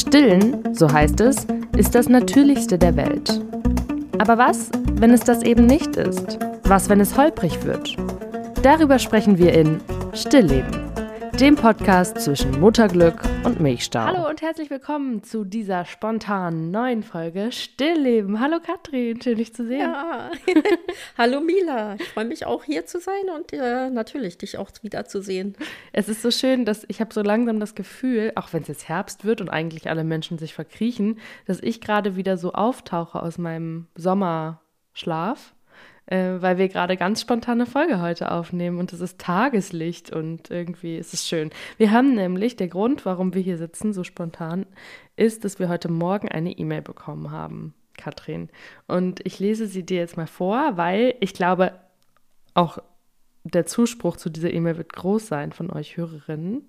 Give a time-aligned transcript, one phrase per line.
[0.00, 3.38] Stillen, so heißt es, ist das Natürlichste der Welt.
[4.18, 6.38] Aber was, wenn es das eben nicht ist?
[6.64, 7.96] Was, wenn es holprig wird?
[8.62, 9.78] Darüber sprechen wir in
[10.14, 10.89] Stillleben
[11.40, 14.00] dem Podcast zwischen Mutterglück und Milchstau.
[14.00, 18.40] Hallo und herzlich willkommen zu dieser spontanen neuen Folge Stillleben.
[18.40, 19.80] Hallo Katrin, schön dich zu sehen.
[19.80, 20.30] Ja.
[21.16, 25.06] Hallo Mila, ich freue mich auch hier zu sein und äh, natürlich dich auch wieder
[25.06, 25.56] zu sehen.
[25.94, 28.90] Es ist so schön, dass ich habe so langsam das Gefühl, auch wenn es jetzt
[28.90, 33.38] Herbst wird und eigentlich alle Menschen sich verkriechen, dass ich gerade wieder so auftauche aus
[33.38, 35.54] meinem Sommerschlaf
[36.10, 40.96] äh, weil wir gerade ganz spontane Folge heute aufnehmen und es ist Tageslicht und irgendwie
[40.96, 41.50] ist es schön.
[41.78, 44.66] Wir haben nämlich, der Grund, warum wir hier sitzen, so spontan,
[45.16, 48.48] ist, dass wir heute Morgen eine E-Mail bekommen haben, Katrin.
[48.86, 51.72] Und ich lese sie dir jetzt mal vor, weil ich glaube,
[52.54, 52.78] auch
[53.44, 56.66] der Zuspruch zu dieser E-Mail wird groß sein von euch Hörerinnen.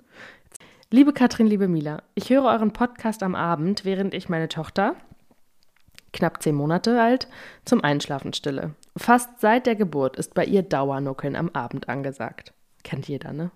[0.91, 4.95] Liebe Katrin, liebe Mila, ich höre euren Podcast am Abend, während ich meine Tochter,
[6.13, 7.27] knapp zehn Monate alt,
[7.65, 8.75] zum Einschlafen stille.
[8.97, 12.53] Fast seit der Geburt ist bei ihr Dauernuckeln am Abend angesagt.
[12.83, 13.51] Kennt jeder, ne?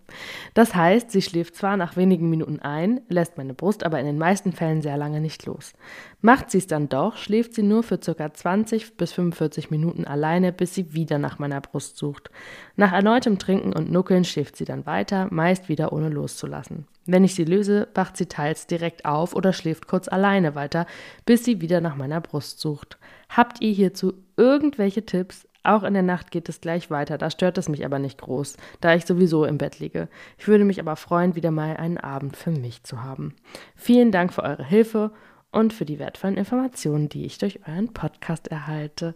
[0.53, 4.17] Das heißt, sie schläft zwar nach wenigen Minuten ein, lässt meine Brust aber in den
[4.17, 5.73] meisten Fällen sehr lange nicht los.
[6.21, 8.33] Macht sie es dann doch, schläft sie nur für ca.
[8.33, 12.29] 20 bis 45 Minuten alleine, bis sie wieder nach meiner Brust sucht.
[12.75, 16.87] Nach erneutem Trinken und Nuckeln schläft sie dann weiter, meist wieder ohne loszulassen.
[17.05, 20.87] Wenn ich sie löse, wacht sie teils direkt auf oder schläft kurz alleine weiter,
[21.25, 22.97] bis sie wieder nach meiner Brust sucht.
[23.29, 25.47] Habt ihr hierzu irgendwelche Tipps?
[25.63, 28.55] Auch in der Nacht geht es gleich weiter, da stört es mich aber nicht groß,
[28.81, 30.09] da ich sowieso im Bett liege.
[30.37, 33.33] Ich würde mich aber freuen, wieder mal einen Abend für mich zu haben.
[33.75, 35.11] Vielen Dank für eure Hilfe
[35.51, 39.15] und für die wertvollen Informationen, die ich durch euren Podcast erhalte.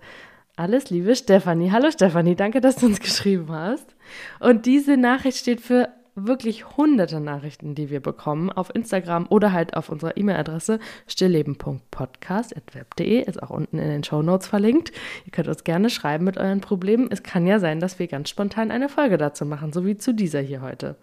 [0.55, 1.71] Alles Liebe, Stefanie.
[1.71, 3.95] Hallo Stefanie, danke, dass du uns geschrieben hast.
[4.39, 5.89] Und diese Nachricht steht für
[6.27, 13.43] wirklich hunderte Nachrichten, die wir bekommen auf Instagram oder halt auf unserer E-Mail-Adresse stillleben.podcast.web.de, ist
[13.43, 14.91] auch unten in den Show Notes verlinkt.
[15.25, 17.07] Ihr könnt uns gerne schreiben mit euren Problemen.
[17.11, 20.13] Es kann ja sein, dass wir ganz spontan eine Folge dazu machen, so wie zu
[20.13, 20.97] dieser hier heute.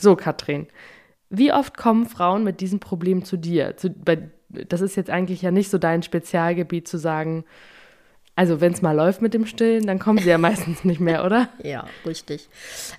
[0.00, 0.66] So, Katrin,
[1.30, 3.76] wie oft kommen Frauen mit diesem Problem zu dir?
[3.76, 7.44] Zu, bei, das ist jetzt eigentlich ja nicht so dein Spezialgebiet zu sagen,
[8.36, 11.24] also wenn es mal läuft mit dem Stillen, dann kommen sie ja meistens nicht mehr,
[11.24, 11.50] oder?
[11.62, 12.48] Ja, richtig.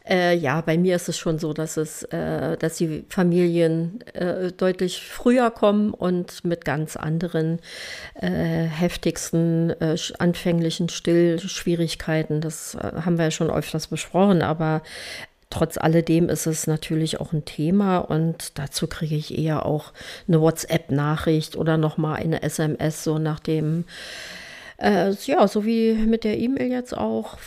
[0.08, 4.52] Äh, ja, bei mir ist es schon so, dass es, äh, dass die Familien äh,
[4.52, 7.60] deutlich früher kommen und mit ganz anderen
[8.16, 12.42] äh, heftigsten äh, anfänglichen Stillschwierigkeiten.
[12.42, 14.82] Das äh, haben wir ja schon öfters besprochen, aber
[15.52, 19.92] Trotz alledem ist es natürlich auch ein Thema und dazu kriege ich eher auch
[20.26, 23.84] eine WhatsApp-Nachricht oder nochmal eine SMS, so nach dem
[24.82, 27.38] äh, ja, so wie mit der E-Mail jetzt auch.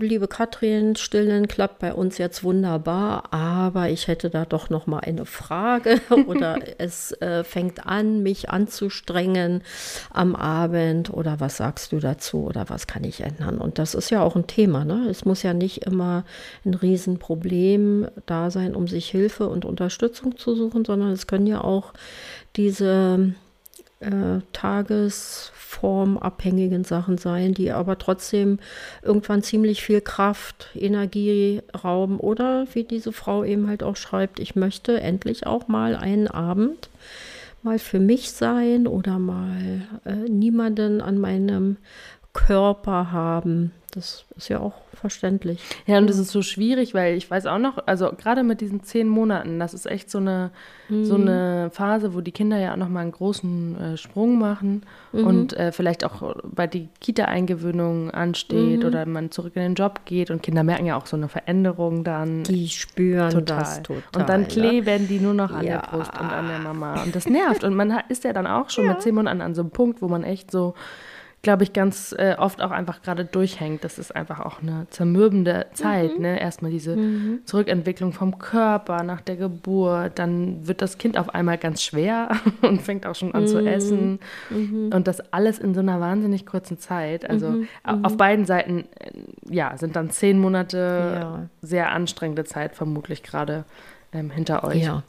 [0.00, 5.00] Liebe Katrin, Stillen klappt bei uns jetzt wunderbar, aber ich hätte da doch noch mal
[5.00, 9.62] eine Frage oder es äh, fängt an, mich anzustrengen
[10.10, 13.58] am Abend oder was sagst du dazu oder was kann ich ändern?
[13.58, 14.86] Und das ist ja auch ein Thema.
[14.86, 15.08] Ne?
[15.10, 16.24] Es muss ja nicht immer
[16.64, 21.62] ein Riesenproblem da sein, um sich Hilfe und Unterstützung zu suchen, sondern es können ja
[21.62, 21.92] auch
[22.56, 23.34] diese
[24.00, 24.40] äh,
[25.72, 28.58] tagesformabhängigen Sachen sein, die aber trotzdem
[29.02, 32.18] irgendwann ziemlich viel Kraft, Energie rauben.
[32.18, 36.88] Oder wie diese Frau eben halt auch schreibt, ich möchte endlich auch mal einen Abend
[37.62, 41.76] mal für mich sein oder mal äh, niemanden an meinem
[42.32, 43.72] Körper haben.
[43.90, 45.60] Das ist ja auch verständlich.
[45.84, 48.82] Ja, und das ist so schwierig, weil ich weiß auch noch, also gerade mit diesen
[48.82, 50.50] zehn Monaten, das ist echt so eine,
[50.88, 51.04] mhm.
[51.04, 55.26] so eine Phase, wo die Kinder ja auch nochmal einen großen äh, Sprung machen mhm.
[55.26, 58.86] und äh, vielleicht auch bei die Kita-Eingewöhnung ansteht mhm.
[58.86, 62.02] oder man zurück in den Job geht und Kinder merken ja auch so eine Veränderung
[62.02, 62.44] dann.
[62.44, 63.58] Die spüren total.
[63.58, 64.02] das total.
[64.16, 65.82] Und dann kleben die nur noch an ja.
[65.82, 67.02] der Brust und an der Mama.
[67.02, 67.62] Und das nervt.
[67.62, 68.92] und man ist ja dann auch schon ja.
[68.92, 70.72] mit zehn Monaten an so einem Punkt, wo man echt so
[71.42, 73.82] glaube ich, ganz äh, oft auch einfach gerade durchhängt.
[73.82, 76.16] Das ist einfach auch eine zermürbende Zeit.
[76.16, 76.22] Mhm.
[76.22, 76.40] Ne?
[76.40, 77.40] Erstmal diese mhm.
[77.44, 80.20] Zurückentwicklung vom Körper nach der Geburt.
[80.20, 82.30] Dann wird das Kind auf einmal ganz schwer
[82.62, 83.46] und fängt auch schon an mhm.
[83.48, 84.20] zu essen.
[84.50, 84.92] Mhm.
[84.94, 87.28] Und das alles in so einer wahnsinnig kurzen Zeit.
[87.28, 87.68] Also mhm.
[87.82, 89.10] auf beiden Seiten, äh,
[89.52, 91.48] ja, sind dann zehn Monate ja.
[91.60, 93.64] sehr anstrengende Zeit vermutlich gerade
[94.12, 94.82] ähm, hinter euch.
[94.82, 95.02] Ja,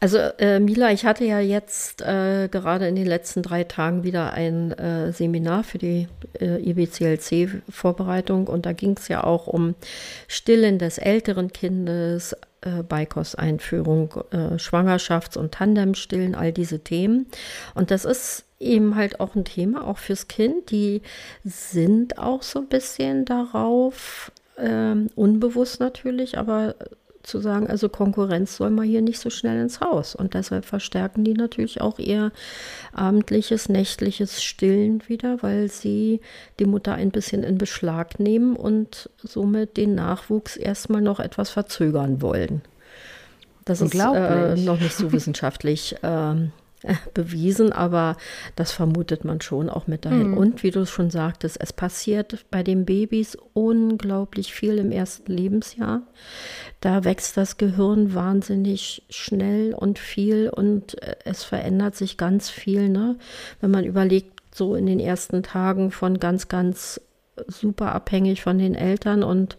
[0.00, 4.32] also äh, Mila, ich hatte ja jetzt äh, gerade in den letzten drei Tagen wieder
[4.32, 6.08] ein äh, Seminar für die
[6.40, 9.74] äh, IBCLC-Vorbereitung und da ging es ja auch um
[10.28, 17.26] Stillen des älteren Kindes, äh, Beikosteinführung, äh, Schwangerschafts- und Tandemstillen, all diese Themen.
[17.74, 20.70] Und das ist eben halt auch ein Thema, auch fürs Kind.
[20.70, 21.02] Die
[21.44, 26.74] sind auch so ein bisschen darauf, ähm, unbewusst natürlich, aber
[27.24, 30.14] zu sagen, also Konkurrenz soll mal hier nicht so schnell ins Haus.
[30.14, 32.32] Und deshalb verstärken die natürlich auch ihr
[32.92, 36.20] abendliches, nächtliches Stillen wieder, weil sie
[36.58, 42.22] die Mutter ein bisschen in Beschlag nehmen und somit den Nachwuchs erstmal noch etwas verzögern
[42.22, 42.62] wollen.
[43.64, 46.52] Das ist äh, noch nicht so wissenschaftlich ähm,
[47.14, 48.16] bewiesen, aber
[48.56, 50.30] das vermutet man schon auch mit dahin.
[50.30, 50.36] Mhm.
[50.36, 56.02] Und wie du schon sagtest, es passiert bei den Babys unglaublich viel im ersten Lebensjahr.
[56.80, 62.88] Da wächst das Gehirn wahnsinnig schnell und viel und äh, es verändert sich ganz viel.
[62.88, 63.16] Ne?
[63.60, 67.00] Wenn man überlegt, so in den ersten Tagen von ganz, ganz
[67.48, 69.56] super abhängig von den Eltern und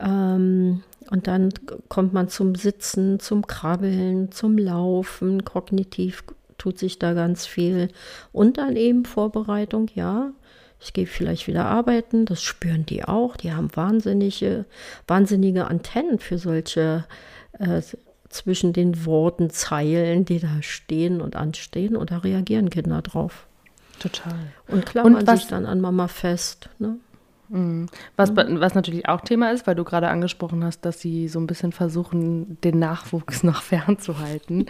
[0.00, 1.50] ähm, und dann
[1.88, 6.24] kommt man zum Sitzen, zum Krabbeln, zum Laufen, kognitiv
[6.58, 7.88] tut sich da ganz viel.
[8.32, 10.32] Und dann eben Vorbereitung, ja.
[10.78, 13.36] Ich gehe vielleicht wieder arbeiten, das spüren die auch.
[13.36, 14.66] Die haben wahnsinnige,
[15.06, 17.06] wahnsinnige Antennen für solche
[17.58, 17.80] äh,
[18.28, 21.96] zwischen den Worten Zeilen, die da stehen und anstehen.
[21.96, 23.46] Und da reagieren Kinder drauf.
[23.98, 24.34] Total.
[24.68, 26.68] Und klammern und sich dann an Mama fest.
[26.78, 26.96] Ne?
[27.48, 27.86] Mhm.
[28.16, 28.60] Was, mhm.
[28.60, 31.72] was natürlich auch Thema ist, weil du gerade angesprochen hast, dass sie so ein bisschen
[31.72, 34.66] versuchen, den Nachwuchs noch fernzuhalten.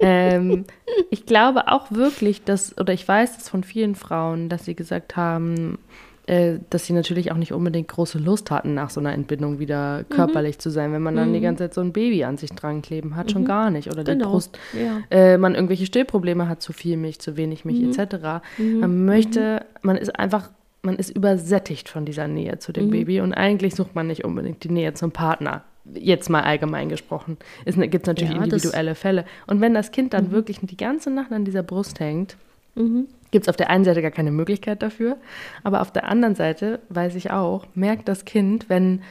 [0.00, 0.64] ähm,
[1.10, 5.16] ich glaube auch wirklich, dass, oder ich weiß es von vielen Frauen, dass sie gesagt
[5.16, 5.78] haben,
[6.26, 9.98] äh, dass sie natürlich auch nicht unbedingt große Lust hatten, nach so einer Entbindung wieder
[9.98, 10.08] mhm.
[10.08, 10.60] körperlich mhm.
[10.60, 11.34] zu sein, wenn man dann mhm.
[11.34, 13.46] die ganze Zeit so ein Baby an sich dran kleben hat, schon mhm.
[13.46, 13.88] gar nicht.
[13.92, 14.24] Oder genau.
[14.24, 15.02] die Brust, ja.
[15.10, 18.42] äh, man irgendwelche Stillprobleme hat, zu viel Milch, zu wenig Milch, etc.
[18.58, 20.50] Man möchte, man ist einfach
[20.84, 22.90] man ist übersättigt von dieser Nähe zu dem mhm.
[22.90, 25.64] Baby und eigentlich sucht man nicht unbedingt die Nähe zum Partner.
[25.92, 27.36] Jetzt mal allgemein gesprochen.
[27.64, 29.26] Es gibt natürlich ja, individuelle Fälle.
[29.46, 30.30] Und wenn das Kind dann mhm.
[30.30, 32.36] wirklich die ganze Nacht an dieser Brust hängt,
[32.74, 33.06] mhm.
[33.30, 35.18] gibt es auf der einen Seite gar keine Möglichkeit dafür,
[35.62, 39.02] aber auf der anderen Seite, weiß ich auch, merkt das Kind, wenn,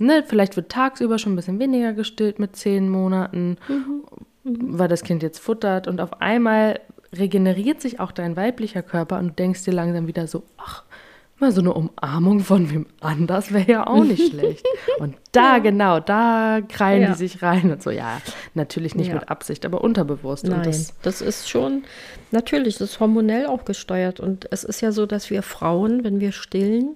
[0.00, 4.04] ne, vielleicht wird tagsüber schon ein bisschen weniger gestillt mit zehn Monaten, mhm.
[4.44, 4.78] Mhm.
[4.78, 6.78] weil das Kind jetzt futtert und auf einmal
[7.16, 10.84] regeneriert sich auch dein weiblicher Körper und du denkst dir langsam wieder so, ach,
[11.40, 14.64] Mal so eine Umarmung von wem anders wäre ja auch nicht schlecht.
[14.98, 15.58] Und da, ja.
[15.58, 17.08] genau, da kreien ja.
[17.08, 17.90] die sich rein und so.
[17.90, 18.20] Ja,
[18.54, 19.14] natürlich nicht ja.
[19.14, 20.46] mit Absicht, aber unterbewusst.
[20.46, 21.82] Nein, das, das, ist schon,
[22.30, 24.20] natürlich, das ist hormonell auch gesteuert.
[24.20, 26.94] Und es ist ja so, dass wir Frauen, wenn wir stillen,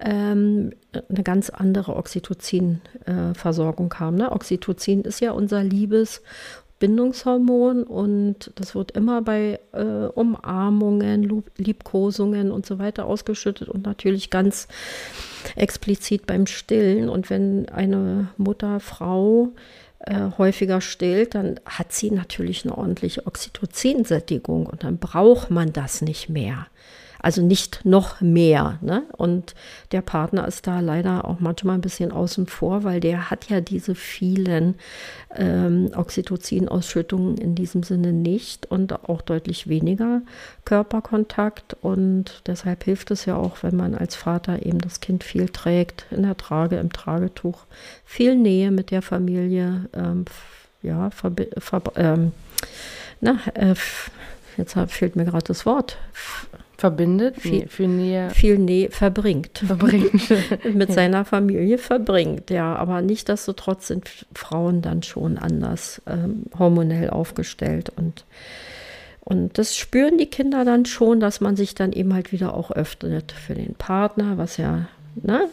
[0.00, 4.16] ähm, eine ganz andere Oxytocin-Versorgung äh, haben.
[4.16, 4.32] Ne?
[4.32, 6.22] Oxytocin ist ja unser Liebes-
[6.78, 14.28] Bindungshormon und das wird immer bei äh, Umarmungen, Liebkosungen und so weiter ausgeschüttet und natürlich
[14.28, 14.68] ganz
[15.54, 17.08] explizit beim Stillen.
[17.08, 19.52] Und wenn eine Mutter, Frau
[20.00, 26.02] äh, häufiger stillt, dann hat sie natürlich eine ordentliche Oxytocinsättigung und dann braucht man das
[26.02, 26.66] nicht mehr.
[27.26, 28.78] Also nicht noch mehr.
[28.82, 29.02] Ne?
[29.16, 29.56] Und
[29.90, 33.60] der Partner ist da leider auch manchmal ein bisschen außen vor, weil der hat ja
[33.60, 34.76] diese vielen
[35.34, 40.22] ähm, Oxytocin-Ausschüttungen in diesem Sinne nicht und auch deutlich weniger
[40.64, 41.76] Körperkontakt.
[41.80, 46.06] Und deshalb hilft es ja auch, wenn man als Vater eben das Kind viel trägt,
[46.12, 47.64] in der Trage, im Tragetuch,
[48.04, 50.26] viel Nähe mit der Familie, ähm,
[50.80, 51.10] ja,
[51.96, 52.32] ähm,
[53.20, 53.74] na, äh,
[54.56, 55.98] jetzt fehlt mir gerade das Wort.
[56.78, 57.36] Verbindet?
[57.40, 58.30] Viel, nee, für Nähe.
[58.30, 59.62] Viel Nähe verbringt.
[59.66, 60.28] Verbringt.
[60.74, 62.76] Mit seiner Familie verbringt, ja.
[62.76, 67.90] Aber nicht, dass so trotz sind Frauen dann schon anders ähm, hormonell aufgestellt.
[67.96, 68.24] Und,
[69.20, 72.70] und das spüren die Kinder dann schon, dass man sich dann eben halt wieder auch
[72.70, 75.48] öffnet für den Partner, was ja ne,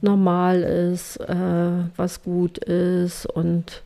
[0.00, 3.82] normal ist, äh, was gut ist und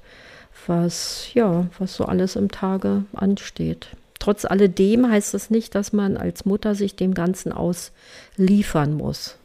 [0.67, 3.89] was, ja, was so alles im Tage ansteht.
[4.25, 9.37] Trotz alledem heißt das nicht, dass man als Mutter sich dem Ganzen ausliefern muss.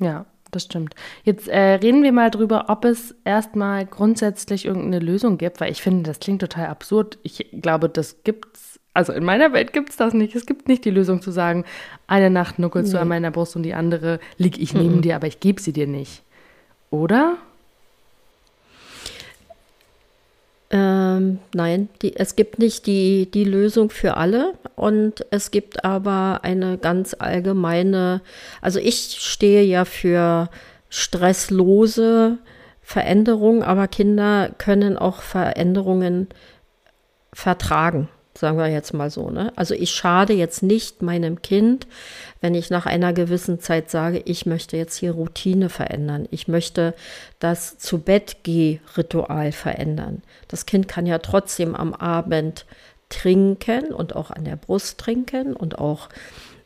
[0.00, 0.96] Ja, das stimmt.
[1.22, 5.82] Jetzt äh, reden wir mal drüber, ob es erstmal grundsätzlich irgendeine Lösung gibt, weil ich
[5.82, 7.16] finde, das klingt total absurd.
[7.22, 8.80] Ich glaube, das gibt's.
[8.92, 10.34] Also in meiner Welt gibt es das nicht.
[10.34, 11.64] Es gibt nicht die Lösung zu sagen,
[12.08, 12.98] eine Nacht nuckelst nee.
[12.98, 15.02] du an meiner Brust und die andere lieg ich neben mhm.
[15.02, 16.24] dir, aber ich gebe sie dir nicht.
[16.90, 17.36] Oder?
[20.74, 26.40] Ähm, nein, die, es gibt nicht die, die Lösung für alle und es gibt aber
[26.42, 28.22] eine ganz allgemeine,
[28.60, 30.50] also ich stehe ja für
[30.88, 32.38] stresslose
[32.82, 36.26] Veränderungen, aber Kinder können auch Veränderungen
[37.32, 39.30] vertragen sagen wir jetzt mal so.
[39.30, 39.52] Ne?
[39.56, 41.86] Also ich schade jetzt nicht meinem Kind,
[42.40, 46.26] wenn ich nach einer gewissen Zeit sage, ich möchte jetzt hier Routine verändern.
[46.30, 46.94] Ich möchte
[47.38, 48.36] das zu Bett
[48.96, 50.22] Ritual verändern.
[50.48, 52.66] Das Kind kann ja trotzdem am Abend
[53.08, 56.08] trinken und auch an der Brust trinken und auch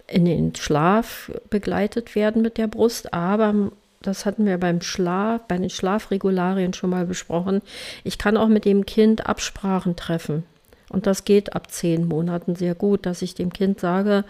[0.06, 3.70] in den Schlaf begleitet werden mit der Brust, aber
[4.00, 7.60] das hatten wir beim Schlaf, bei den Schlafregularien schon mal besprochen.
[8.04, 10.44] Ich kann auch mit dem Kind Absprachen treffen.
[10.88, 14.24] Und das geht ab zehn Monaten sehr gut, dass ich dem Kind sage,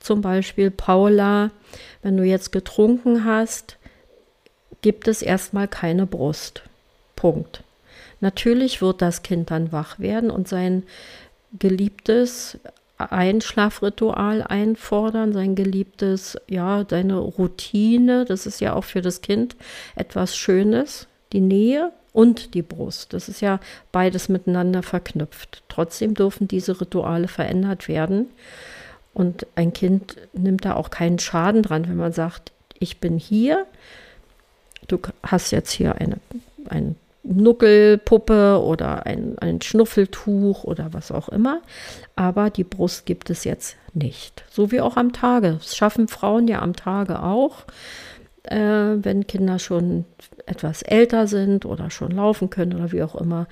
[0.00, 1.50] zum Beispiel, Paula,
[2.02, 3.76] wenn du jetzt getrunken hast,
[4.82, 6.62] gibt es erstmal keine Brust.
[7.16, 7.62] Punkt.
[8.20, 10.84] Natürlich wird das Kind dann wach werden und sein
[11.58, 12.58] geliebtes
[12.98, 18.24] Einschlafritual einfordern, sein geliebtes, ja, seine Routine.
[18.24, 19.56] Das ist ja auch für das Kind
[19.96, 23.12] etwas Schönes, die Nähe und die Brust.
[23.12, 23.60] Das ist ja
[23.92, 25.62] beides miteinander verknüpft.
[25.68, 28.30] Trotzdem dürfen diese Rituale verändert werden.
[29.12, 33.66] Und ein Kind nimmt da auch keinen Schaden dran, wenn man sagt, ich bin hier,
[34.88, 36.16] du hast jetzt hier eine,
[36.70, 41.60] ein Nuckelpuppe oder ein, ein Schnuffeltuch oder was auch immer.
[42.14, 44.44] Aber die Brust gibt es jetzt nicht.
[44.50, 45.58] So wie auch am Tage.
[45.60, 47.64] Das schaffen Frauen ja am Tage auch.
[48.46, 50.04] Äh, wenn Kinder schon
[50.46, 53.48] etwas älter sind oder schon laufen können oder wie auch immer.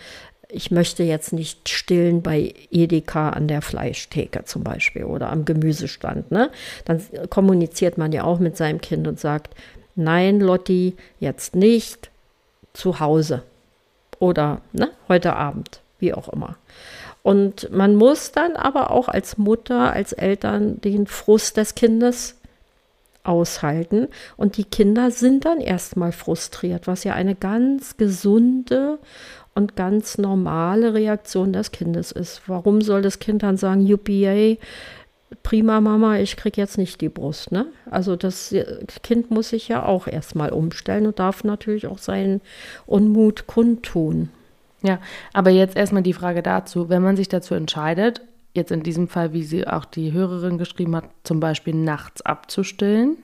[0.48, 6.30] Ich möchte jetzt nicht stillen bei Edeka an der Fleischtheke zum Beispiel oder am Gemüsestand.
[6.30, 6.50] Ne?
[6.84, 9.54] Dann kommuniziert man ja auch mit seinem Kind und sagt,
[9.96, 12.10] nein, Lotti, jetzt nicht,
[12.72, 13.42] zu Hause
[14.18, 16.56] oder ne, heute Abend, wie auch immer.
[17.22, 22.36] Und man muss dann aber auch als Mutter, als Eltern den Frust des Kindes
[23.24, 24.08] aushalten.
[24.36, 28.98] Und die Kinder sind dann erstmal frustriert, was ja eine ganz gesunde
[29.54, 32.42] und ganz normale Reaktion des Kindes ist.
[32.48, 34.56] Warum soll das Kind dann sagen, UPA,
[35.42, 37.52] prima Mama, ich kriege jetzt nicht die Brust.
[37.52, 37.66] Ne?
[37.90, 38.54] Also das
[39.02, 42.40] Kind muss sich ja auch erstmal umstellen und darf natürlich auch seinen
[42.86, 44.30] Unmut kundtun.
[44.82, 44.98] Ja,
[45.32, 48.20] aber jetzt erstmal die Frage dazu, wenn man sich dazu entscheidet,
[48.54, 53.18] jetzt in diesem Fall, wie sie auch die Hörerin geschrieben hat, zum Beispiel nachts abzustillen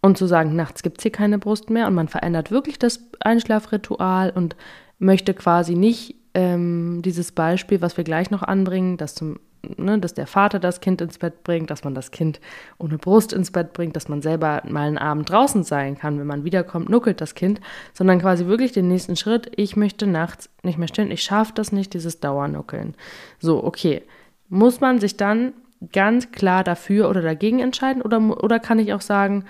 [0.00, 3.00] und zu sagen, nachts gibt es hier keine Brust mehr und man verändert wirklich das
[3.20, 4.56] Einschlafritual und
[4.98, 9.38] möchte quasi nicht ähm, dieses Beispiel, was wir gleich noch anbringen, dass zum
[9.76, 12.40] ne, dass der Vater das Kind ins Bett bringt, dass man das Kind
[12.78, 16.18] ohne Brust ins Bett bringt, dass man selber mal einen Abend draußen sein kann.
[16.18, 17.60] Wenn man wiederkommt, nuckelt das Kind,
[17.92, 19.50] sondern quasi wirklich den nächsten Schritt.
[19.56, 22.94] Ich möchte nachts nicht mehr stillen, ich schaffe das nicht, dieses Dauernuckeln.
[23.38, 24.02] So, okay.
[24.48, 25.52] Muss man sich dann
[25.92, 29.44] ganz klar dafür oder dagegen entscheiden oder, oder kann ich auch sagen,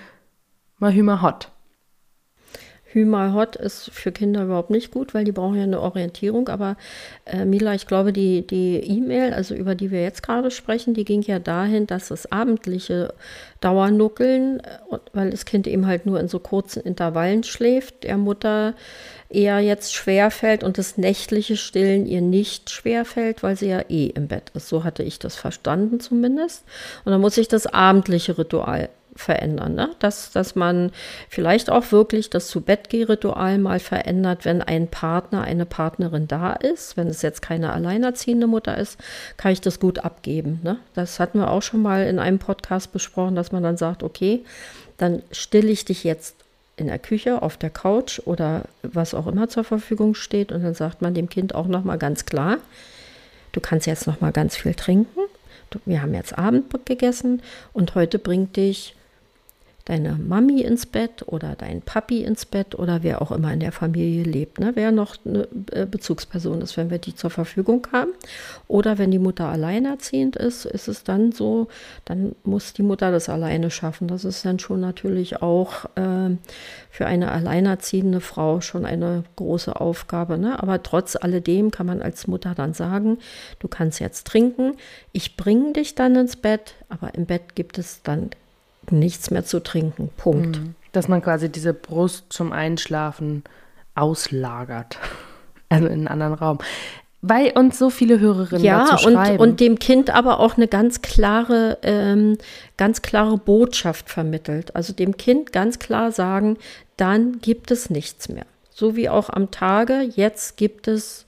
[0.77, 1.21] mal hümer
[2.95, 6.49] Hot ist für Kinder überhaupt nicht gut, weil die brauchen ja eine Orientierung.
[6.49, 6.75] Aber
[7.25, 11.21] äh, Mila, ich glaube, die E-Mail, also über die wir jetzt gerade sprechen, die ging
[11.21, 13.13] ja dahin, dass das abendliche
[13.61, 18.73] Dauernuckeln, äh, weil das Kind eben halt nur in so kurzen Intervallen schläft, der Mutter
[19.29, 24.27] eher jetzt schwerfällt und das nächtliche Stillen ihr nicht schwerfällt, weil sie ja eh im
[24.27, 24.69] Bett ist.
[24.69, 26.63] So hatte ich das verstanden zumindest.
[27.05, 29.75] Und dann muss ich das abendliche Ritual verändern.
[29.75, 29.91] Ne?
[29.99, 30.91] Dass, dass man
[31.29, 36.97] vielleicht auch wirklich das Zu-Bett-Geh-Ritual mal verändert, wenn ein Partner, eine Partnerin da ist.
[36.97, 38.97] Wenn es jetzt keine alleinerziehende Mutter ist,
[39.37, 40.59] kann ich das gut abgeben.
[40.63, 40.77] Ne?
[40.93, 44.43] Das hatten wir auch schon mal in einem Podcast besprochen, dass man dann sagt, okay,
[44.97, 46.35] dann stille ich dich jetzt
[46.77, 50.51] in der Küche, auf der Couch oder was auch immer zur Verfügung steht.
[50.51, 52.57] Und dann sagt man dem Kind auch nochmal ganz klar,
[53.51, 55.19] du kannst jetzt nochmal ganz viel trinken.
[55.85, 57.41] Wir haben jetzt Abend gegessen
[57.73, 58.95] und heute bringt dich
[59.89, 63.71] deine Mami ins Bett oder dein Papi ins Bett oder wer auch immer in der
[63.71, 64.71] Familie lebt, ne?
[64.75, 68.11] wer noch eine äh, Bezugsperson ist, wenn wir die zur Verfügung haben.
[68.67, 71.69] Oder wenn die Mutter alleinerziehend ist, ist es dann so,
[72.05, 74.07] dann muss die Mutter das alleine schaffen.
[74.07, 76.37] Das ist dann schon natürlich auch äh,
[76.91, 80.37] für eine alleinerziehende Frau schon eine große Aufgabe.
[80.37, 80.61] Ne?
[80.61, 83.17] Aber trotz alledem kann man als Mutter dann sagen,
[83.57, 84.73] du kannst jetzt trinken,
[85.13, 88.29] ich bringe dich dann ins Bett, aber im Bett gibt es dann
[88.91, 90.09] nichts mehr zu trinken.
[90.17, 90.59] Punkt.
[90.59, 90.75] Mhm.
[90.91, 93.43] Dass man quasi diese Brust zum Einschlafen
[93.95, 94.97] auslagert.
[95.71, 96.57] Also in einen anderen Raum.
[97.21, 99.37] Weil uns so viele Hörerinnen ja, dazu schreiben.
[99.37, 102.39] Und, und dem Kind aber auch eine ganz klare, ähm,
[102.75, 104.75] ganz klare Botschaft vermittelt.
[104.75, 106.57] Also dem Kind ganz klar sagen,
[106.97, 108.47] dann gibt es nichts mehr.
[108.71, 111.27] So wie auch am Tage, jetzt gibt es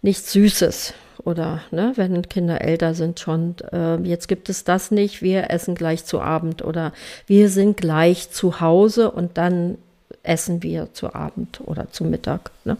[0.00, 5.22] nichts Süßes oder ne, wenn Kinder älter sind schon, äh, jetzt gibt es das nicht,
[5.22, 6.92] wir essen gleich zu Abend oder
[7.26, 9.78] wir sind gleich zu Hause und dann
[10.22, 12.50] essen wir zu Abend oder zu Mittag.
[12.64, 12.76] Ne?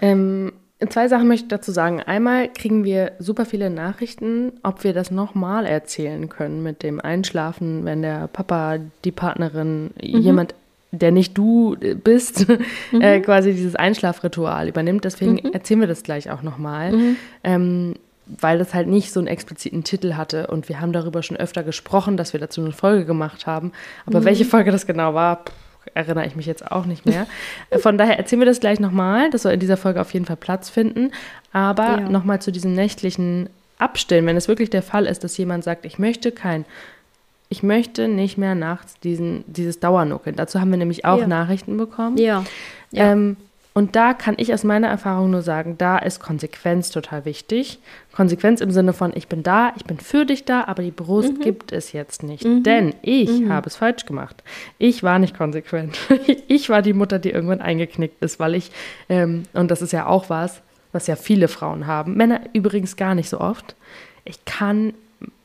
[0.00, 0.52] Ähm,
[0.88, 2.00] zwei Sachen möchte ich dazu sagen.
[2.00, 7.84] Einmal kriegen wir super viele Nachrichten, ob wir das nochmal erzählen können mit dem Einschlafen,
[7.84, 10.20] wenn der Papa, die Partnerin, mhm.
[10.20, 10.54] jemand
[10.92, 12.48] der nicht du äh, bist,
[12.92, 13.00] mhm.
[13.00, 15.04] äh, quasi dieses Einschlafritual übernimmt.
[15.04, 15.52] Deswegen mhm.
[15.52, 16.92] erzählen wir das gleich auch nochmal.
[16.92, 17.16] Mhm.
[17.44, 17.94] Ähm,
[18.40, 20.48] weil das halt nicht so einen expliziten Titel hatte.
[20.48, 23.70] Und wir haben darüber schon öfter gesprochen, dass wir dazu eine Folge gemacht haben.
[24.04, 24.24] Aber mhm.
[24.24, 25.52] welche Folge das genau war, pff,
[25.94, 27.26] erinnere ich mich jetzt auch nicht mehr.
[27.78, 29.30] Von daher erzählen wir das gleich nochmal.
[29.30, 31.12] Das soll in dieser Folge auf jeden Fall Platz finden.
[31.52, 32.08] Aber ja.
[32.08, 34.26] nochmal zu diesem nächtlichen Abstillen.
[34.26, 36.64] Wenn es wirklich der Fall ist, dass jemand sagt, ich möchte kein
[37.48, 40.36] ich möchte nicht mehr nachts diesen, dieses Dauernuckeln.
[40.36, 41.26] Dazu haben wir nämlich auch ja.
[41.26, 42.18] Nachrichten bekommen.
[42.18, 42.44] Ja.
[42.90, 43.12] ja.
[43.12, 43.36] Ähm,
[43.76, 47.78] und da kann ich aus meiner Erfahrung nur sagen, da ist Konsequenz total wichtig.
[48.10, 51.34] Konsequenz im Sinne von, ich bin da, ich bin für dich da, aber die Brust
[51.34, 51.40] mhm.
[51.40, 52.46] gibt es jetzt nicht.
[52.46, 52.62] Mhm.
[52.62, 53.52] Denn ich mhm.
[53.52, 54.42] habe es falsch gemacht.
[54.78, 55.98] Ich war nicht konsequent.
[56.48, 58.70] ich war die Mutter, die irgendwann eingeknickt ist, weil ich,
[59.10, 60.62] ähm, und das ist ja auch was,
[60.92, 63.76] was ja viele Frauen haben, Männer übrigens gar nicht so oft.
[64.24, 64.94] Ich kann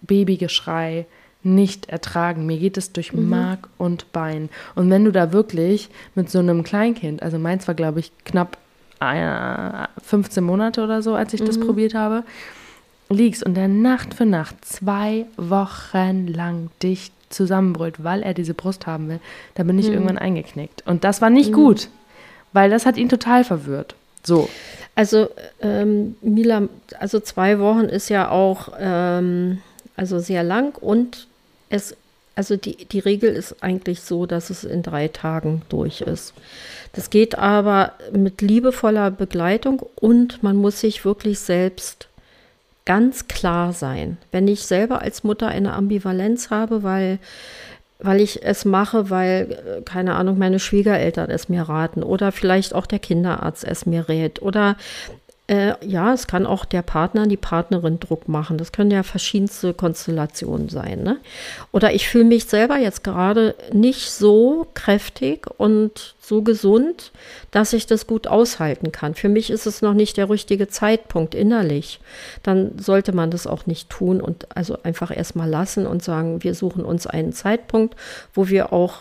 [0.04, 1.06] Babygeschrei,
[1.44, 2.46] nicht ertragen.
[2.46, 3.30] Mir geht es durch mhm.
[3.30, 4.50] Mark und Bein.
[4.76, 8.58] Und wenn du da wirklich mit so einem Kleinkind, also meins war, glaube ich, knapp
[10.04, 11.46] 15 Monate oder so, als ich mhm.
[11.48, 12.24] das probiert habe,
[13.10, 18.86] liegst und der Nacht für Nacht zwei Wochen lang dich zusammenbrüllt, weil er diese Brust
[18.86, 19.20] haben will,
[19.56, 19.94] da bin ich mhm.
[19.94, 20.86] irgendwann eingeknickt.
[20.86, 21.56] Und das war nicht mhm.
[21.56, 21.90] gut,
[22.54, 23.96] weil das hat ihn total verwirrt.
[24.24, 24.50] So.
[24.94, 25.30] Also,
[25.62, 26.64] ähm, Mila,
[27.00, 29.62] also zwei Wochen ist ja auch ähm,
[29.96, 31.28] also sehr lang und
[31.72, 31.96] es,
[32.36, 36.34] also die, die Regel ist eigentlich so, dass es in drei Tagen durch ist.
[36.94, 42.08] Das geht aber mit liebevoller Begleitung und man muss sich wirklich selbst
[42.86, 44.18] ganz klar sein.
[44.32, 47.20] Wenn ich selber als Mutter eine Ambivalenz habe, weil
[48.04, 52.74] weil ich es mache, weil, äh, keine Ahnung, meine Schwiegereltern es mir raten oder vielleicht
[52.74, 54.76] auch der Kinderarzt es mir rät oder
[55.52, 58.58] äh, ja, es kann auch der Partner, die Partnerin Druck machen.
[58.58, 61.04] Das können ja verschiedenste Konstellationen sein.
[61.04, 61.18] Ne?
[61.74, 67.12] Oder ich fühle mich selber jetzt gerade nicht so kräftig und so gesund,
[67.52, 69.14] dass ich das gut aushalten kann.
[69.14, 72.00] Für mich ist es noch nicht der richtige Zeitpunkt innerlich.
[72.44, 76.56] Dann sollte man das auch nicht tun und also einfach erstmal lassen und sagen, wir
[76.56, 77.98] suchen uns einen Zeitpunkt,
[78.34, 79.00] wo wir auch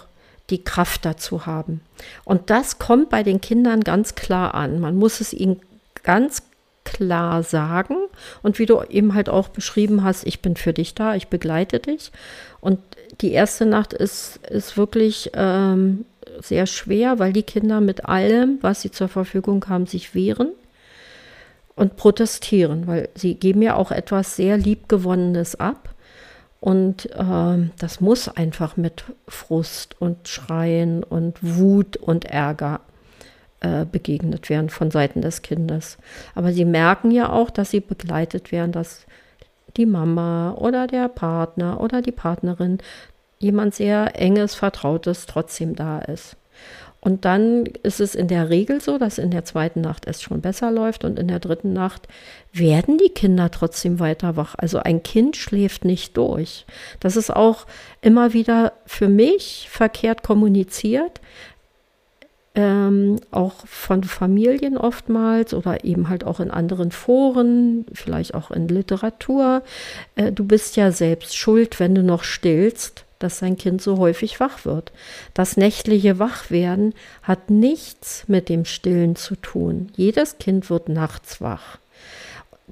[0.49, 1.80] die Kraft dazu haben.
[2.25, 4.80] Und das kommt bei den Kindern ganz klar an.
[4.80, 5.61] Man muss es ihnen
[6.02, 6.42] ganz
[6.85, 7.97] klar sagen.
[8.42, 11.78] Und wie du eben halt auch beschrieben hast, ich bin für dich da, ich begleite
[11.78, 12.11] dich.
[12.61, 12.79] Und
[13.20, 16.05] die erste Nacht ist, ist wirklich ähm,
[16.40, 20.51] sehr schwer, weil die Kinder mit allem, was sie zur Verfügung haben, sich wehren
[21.77, 25.94] und protestieren, weil sie geben ja auch etwas sehr liebgewonnenes ab.
[26.61, 32.81] Und ähm, das muss einfach mit Frust und Schreien und Wut und Ärger
[33.61, 35.99] äh, begegnet werden von Seiten des Kindes.
[36.35, 39.07] Aber sie merken ja auch, dass sie begleitet werden, dass
[39.77, 42.79] die Mama oder der Partner oder die Partnerin
[43.38, 46.37] jemand sehr enges, vertrautes trotzdem da ist.
[47.03, 50.42] Und dann ist es in der Regel so, dass in der zweiten Nacht es schon
[50.42, 52.09] besser läuft und in der dritten Nacht
[52.53, 54.55] werden die Kinder trotzdem weiter wach.
[54.59, 56.66] Also ein Kind schläft nicht durch.
[57.01, 57.66] Das ist auch
[58.03, 61.23] immer wieder für mich verkehrt kommuniziert
[62.54, 68.68] ähm, auch von Familien oftmals oder eben halt auch in anderen Foren, vielleicht auch in
[68.68, 69.62] Literatur.
[70.16, 74.40] Äh, du bist ja selbst schuld, wenn du noch stillst, dass dein Kind so häufig
[74.40, 74.92] wach wird.
[75.34, 79.92] Das nächtliche Wachwerden hat nichts mit dem Stillen zu tun.
[79.94, 81.78] Jedes Kind wird nachts wach.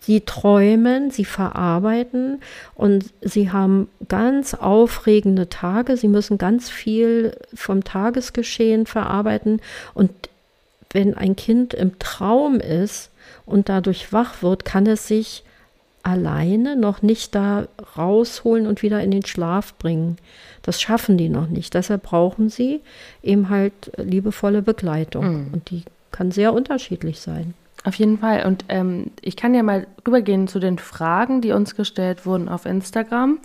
[0.00, 2.40] Sie träumen, sie verarbeiten
[2.74, 5.96] und sie haben ganz aufregende Tage.
[5.96, 9.60] Sie müssen ganz viel vom Tagesgeschehen verarbeiten.
[9.94, 10.10] Und
[10.92, 13.10] wenn ein Kind im Traum ist
[13.44, 15.42] und dadurch wach wird, kann es sich
[16.02, 20.16] alleine noch nicht da rausholen und wieder in den Schlaf bringen.
[20.62, 21.74] Das schaffen die noch nicht.
[21.74, 22.80] Deshalb brauchen sie
[23.22, 25.46] eben halt liebevolle Begleitung.
[25.46, 25.52] Mhm.
[25.52, 27.54] Und die kann sehr unterschiedlich sein.
[27.84, 28.44] Auf jeden Fall.
[28.44, 32.66] Und ähm, ich kann ja mal rübergehen zu den Fragen, die uns gestellt wurden auf
[32.66, 33.38] Instagram.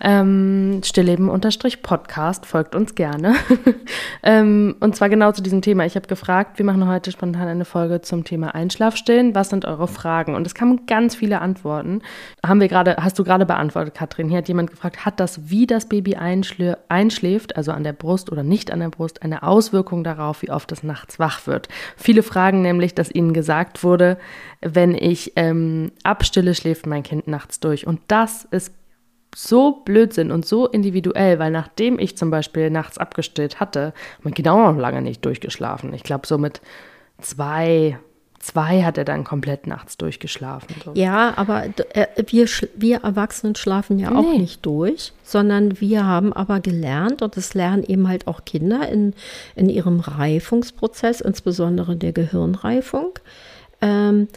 [0.00, 3.34] Ähm, Stillleben-Podcast, folgt uns gerne.
[4.22, 5.84] ähm, und zwar genau zu diesem Thema.
[5.84, 9.34] Ich habe gefragt, wir machen heute spontan eine Folge zum Thema Einschlafstillen.
[9.34, 10.36] Was sind eure Fragen?
[10.36, 12.02] Und es kamen ganz viele Antworten.
[12.46, 14.28] Haben wir gerade, hast du gerade beantwortet, Katrin.
[14.28, 18.30] Hier hat jemand gefragt, hat das, wie das Baby einschlä einschläft, also an der Brust
[18.30, 21.68] oder nicht an der Brust, eine Auswirkung darauf, wie oft es nachts wach wird?
[21.96, 24.18] Viele fragen nämlich, dass ihnen gesagt wurde,
[24.60, 27.86] wenn ich ähm, abstille, schläft mein Kind nachts durch.
[27.86, 28.72] Und das ist
[29.34, 34.48] so Blödsinn und so individuell, weil nachdem ich zum Beispiel nachts abgestillt hatte, mein Kind
[34.48, 35.94] auch noch lange nicht durchgeschlafen.
[35.94, 36.60] Ich glaube, so mit
[37.18, 37.98] zwei,
[38.38, 40.74] zwei hat er dann komplett nachts durchgeschlafen.
[40.84, 40.92] So.
[40.94, 44.38] Ja, aber äh, wir, wir Erwachsenen schlafen ja auch nee.
[44.38, 49.14] nicht durch, sondern wir haben aber gelernt, und das lernen eben halt auch Kinder in,
[49.54, 53.11] in ihrem Reifungsprozess, insbesondere der Gehirnreifung,
[53.82, 54.28] ähm,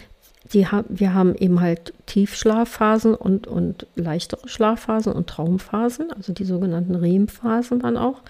[0.53, 6.45] die ha wir haben eben halt Tiefschlafphasen und, und leichtere Schlafphasen und Traumphasen, also die
[6.45, 8.21] sogenannten REM-Phasen dann auch.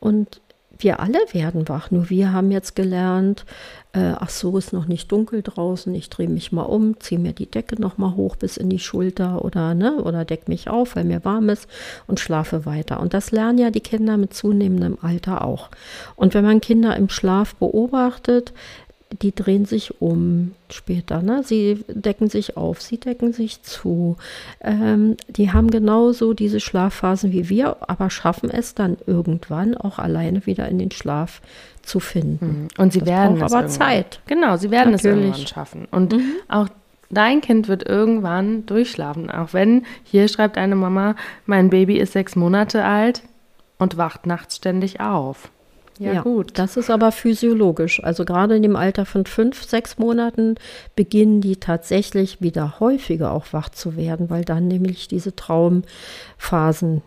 [0.00, 0.40] Und
[0.78, 3.44] wir alle werden wach, nur wir haben jetzt gelernt,
[3.92, 7.32] äh, ach so, ist noch nicht dunkel draußen, ich drehe mich mal um, ziehe mir
[7.32, 10.96] die Decke noch mal hoch bis in die Schulter oder, ne, oder deck mich auf,
[10.96, 11.68] weil mir warm ist
[12.06, 13.00] und schlafe weiter.
[13.00, 15.68] Und das lernen ja die Kinder mit zunehmendem Alter auch.
[16.16, 18.52] Und wenn man Kinder im Schlaf beobachtet,
[19.20, 21.22] die drehen sich um später.
[21.22, 21.42] Ne?
[21.44, 24.16] Sie decken sich auf, sie decken sich zu.
[24.60, 30.46] Ähm, die haben genauso diese Schlafphasen wie wir, aber schaffen es dann irgendwann auch alleine
[30.46, 31.42] wieder in den Schlaf
[31.82, 32.68] zu finden.
[32.76, 32.82] Mhm.
[32.82, 33.66] Und sie das werden braucht es aber.
[33.68, 34.20] Zeit.
[34.26, 35.18] Genau, sie werden Natürlich.
[35.18, 35.88] es irgendwann schaffen.
[35.90, 36.32] Und mhm.
[36.48, 36.68] auch
[37.10, 39.30] dein Kind wird irgendwann durchschlafen.
[39.30, 43.22] Auch wenn, hier schreibt eine Mama, mein Baby ist sechs Monate alt
[43.78, 45.50] und wacht nachts ständig auf.
[45.98, 46.58] Ja, ja, gut.
[46.58, 48.02] Das ist aber physiologisch.
[48.02, 50.56] Also gerade in dem Alter von fünf, sechs Monaten
[50.96, 57.02] beginnen die tatsächlich wieder häufiger auch wach zu werden, weil dann nämlich diese Traumphasen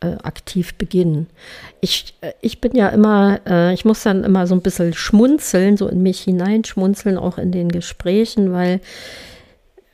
[0.00, 1.26] äh, aktiv beginnen.
[1.80, 5.76] Ich, äh, ich bin ja immer, äh, ich muss dann immer so ein bisschen schmunzeln,
[5.76, 8.80] so in mich hineinschmunzeln, auch in den Gesprächen, weil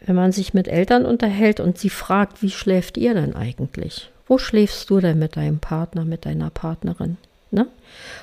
[0.05, 4.11] wenn man sich mit Eltern unterhält und sie fragt, wie schläft ihr denn eigentlich?
[4.29, 7.17] Wo schläfst du denn mit deinem Partner, mit deiner Partnerin?
[7.57, 7.67] Ne?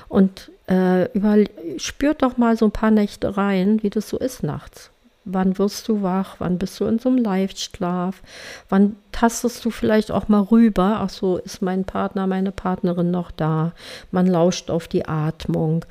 [0.07, 1.37] Und äh, über,
[1.77, 4.91] spürt doch mal so ein paar Nächte rein, wie das so ist nachts.
[5.25, 6.35] Wann wirst du wach?
[6.39, 8.21] Wann bist du in so einem Leichtschlaf?
[8.69, 10.99] Wann tastest du vielleicht auch mal rüber?
[10.99, 13.71] Ach so, ist mein Partner, meine Partnerin noch da?
[14.11, 15.85] Man lauscht auf die Atmung.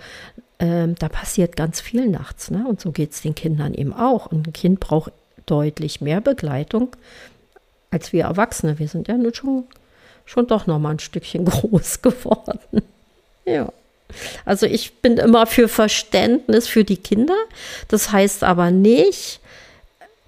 [0.58, 2.50] Ähm, da passiert ganz viel nachts.
[2.50, 2.64] Ne?
[2.68, 4.26] Und so geht es den Kindern eben auch.
[4.26, 5.12] Und ein Kind braucht
[5.46, 6.94] deutlich mehr Begleitung
[7.92, 8.78] als wir Erwachsene.
[8.78, 9.64] Wir sind ja nun schon,
[10.24, 12.58] schon doch noch mal ein Stückchen groß geworden.
[13.44, 13.72] Ja.
[14.44, 17.36] Also ich bin immer für Verständnis für die Kinder.
[17.88, 19.40] Das heißt aber nicht,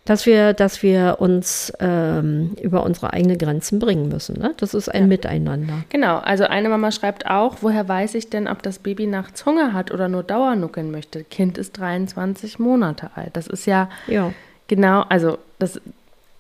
[0.04, 4.38] dass wir, dass wir uns ähm, über unsere eigenen Grenzen bringen müssen.
[4.38, 4.54] Ne?
[4.58, 5.06] Das ist ein ja.
[5.06, 5.84] Miteinander.
[5.88, 9.72] Genau, also eine Mama schreibt auch, woher weiß ich denn, ob das Baby nachts Hunger
[9.72, 11.24] hat oder nur Dauernuckeln möchte?
[11.24, 13.30] Kind ist 23 Monate alt.
[13.32, 14.32] Das ist ja, ja.
[14.68, 15.80] genau, also das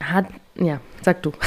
[0.02, 1.32] hat, ja, sag du.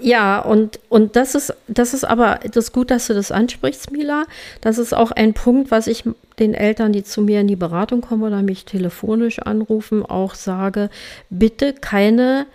[0.00, 3.90] Ja, und, und das ist, das ist aber das ist gut, dass du das ansprichst,
[3.92, 4.24] Mila.
[4.60, 6.04] Das ist auch ein Punkt, was ich
[6.38, 10.90] den Eltern, die zu mir in die Beratung kommen oder mich telefonisch anrufen, auch sage,
[11.28, 12.46] bitte keine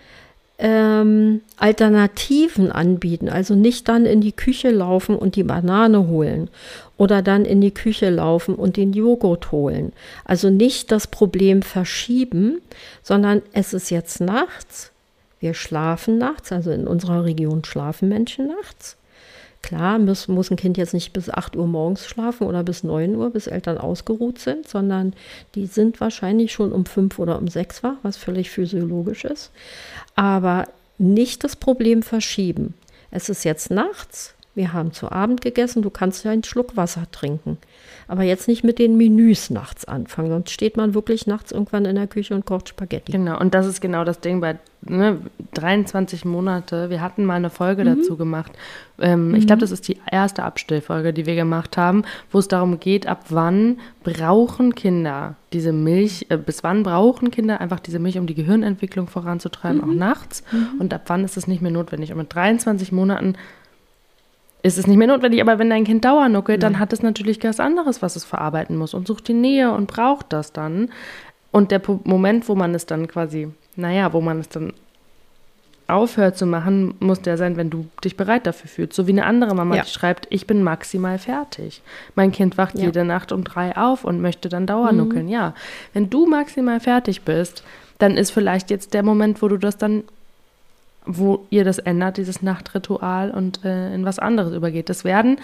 [0.59, 3.29] ähm, Alternativen anbieten.
[3.29, 6.49] Also nicht dann in die Küche laufen und die Banane holen
[6.97, 9.93] oder dann in die Küche laufen und den Joghurt holen.
[10.25, 12.59] Also nicht das Problem verschieben,
[13.03, 14.91] sondern es ist jetzt nachts
[15.39, 18.97] wir schlafen nachts, also in unserer Region schlafen Menschen nachts.
[19.61, 23.15] Klar, muss, muss ein Kind jetzt nicht bis 8 Uhr morgens schlafen oder bis 9
[23.15, 25.13] Uhr, bis Eltern ausgeruht sind, sondern
[25.55, 29.51] die sind wahrscheinlich schon um 5 oder um 6 wach, was völlig physiologisch ist.
[30.15, 32.75] Aber nicht das Problem verschieben.
[33.11, 37.05] Es ist jetzt nachts, wir haben zu Abend gegessen, du kannst ja einen Schluck Wasser
[37.11, 37.57] trinken.
[38.07, 41.95] Aber jetzt nicht mit den Menüs nachts anfangen, sonst steht man wirklich nachts irgendwann in
[41.95, 43.11] der Küche und kocht Spaghetti.
[43.11, 45.19] Genau, und das ist genau das Ding bei ne,
[45.53, 46.89] 23 Monate.
[46.89, 47.97] Wir hatten mal eine Folge mhm.
[47.97, 48.51] dazu gemacht.
[48.99, 49.35] Ähm, mhm.
[49.35, 53.07] Ich glaube, das ist die erste Abstillfolge, die wir gemacht haben, wo es darum geht,
[53.07, 58.27] ab wann brauchen Kinder diese Milch, äh, bis wann brauchen Kinder einfach diese Milch, um
[58.27, 59.83] die Gehirnentwicklung voranzutreiben, mhm.
[59.83, 60.43] auch nachts.
[60.51, 60.79] Mhm.
[60.79, 62.11] Und ab wann ist es nicht mehr notwendig.
[62.11, 63.35] Und mit 23 Monaten
[64.63, 65.41] ist es nicht mehr notwendig.
[65.41, 68.93] Aber wenn dein Kind dauernuckelt, dann hat es natürlich ganz anderes, was es verarbeiten muss
[68.93, 70.89] und sucht die Nähe und braucht das dann.
[71.51, 74.73] Und der Moment, wo man es dann quasi, naja, wo man es dann
[75.87, 78.93] aufhört zu machen, muss der sein, wenn du dich bereit dafür fühlst.
[78.93, 79.83] So wie eine andere Mama, ja.
[79.83, 81.81] die schreibt, ich bin maximal fertig.
[82.15, 82.85] Mein Kind wacht ja.
[82.85, 85.25] jede Nacht um drei auf und möchte dann dauernuckeln.
[85.25, 85.31] Mhm.
[85.31, 85.53] Ja,
[85.93, 87.63] wenn du maximal fertig bist,
[87.99, 90.03] dann ist vielleicht jetzt der Moment, wo du das dann
[91.07, 94.89] wo ihr das ändert, dieses Nachtritual und äh, in was anderes übergeht.
[94.89, 95.37] Das werden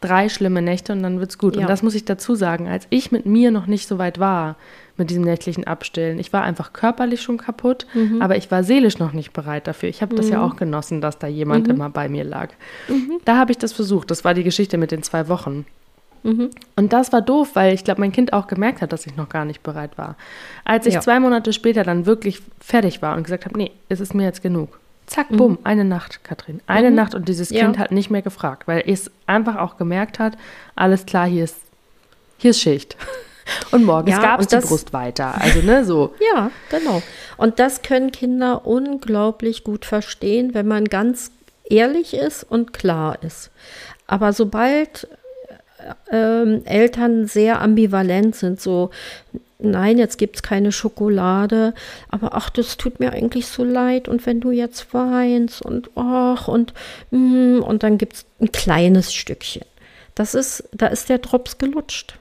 [0.00, 1.56] drei schlimme Nächte und dann wird's gut.
[1.56, 1.62] Ja.
[1.62, 4.56] Und das muss ich dazu sagen, als ich mit mir noch nicht so weit war
[4.96, 6.18] mit diesem nächtlichen Abstillen.
[6.18, 8.20] Ich war einfach körperlich schon kaputt, mhm.
[8.22, 9.88] aber ich war seelisch noch nicht bereit dafür.
[9.88, 10.18] Ich habe mhm.
[10.18, 10.44] das ja mhm.
[10.44, 11.74] auch genossen, dass da jemand mhm.
[11.74, 12.50] immer bei mir lag.
[12.88, 13.20] Mhm.
[13.24, 14.10] Da habe ich das versucht.
[14.10, 15.66] Das war die Geschichte mit den zwei Wochen.
[16.22, 16.50] Mhm.
[16.76, 19.28] Und das war doof, weil ich glaube, mein Kind auch gemerkt hat, dass ich noch
[19.28, 20.16] gar nicht bereit war.
[20.64, 21.00] Als ich ja.
[21.00, 24.42] zwei Monate später dann wirklich fertig war und gesagt habe, nee, es ist mir jetzt
[24.42, 25.58] genug, Zack, bumm, mhm.
[25.64, 26.60] eine Nacht, Katrin.
[26.66, 26.96] Eine mhm.
[26.96, 27.82] Nacht und dieses Kind ja.
[27.82, 30.36] hat nicht mehr gefragt, weil es einfach auch gemerkt hat,
[30.76, 31.56] alles klar, hier ist,
[32.36, 32.96] hier ist Schicht.
[33.70, 35.40] Und morgens ja, gab es die Brust weiter.
[35.40, 36.14] Also, ne, so.
[36.34, 37.02] ja, genau.
[37.38, 41.30] Und das können Kinder unglaublich gut verstehen, wenn man ganz
[41.64, 43.50] ehrlich ist und klar ist.
[44.06, 45.08] Aber sobald
[46.10, 48.90] ähm, Eltern sehr ambivalent sind, so
[49.58, 51.74] nein, jetzt gibt es keine Schokolade,
[52.08, 56.48] aber ach, das tut mir eigentlich so leid und wenn du jetzt weinst und ach
[56.48, 56.72] und
[57.10, 59.64] mm, und dann gibt es ein kleines Stückchen.
[60.14, 62.18] Das ist, da ist der Drops gelutscht.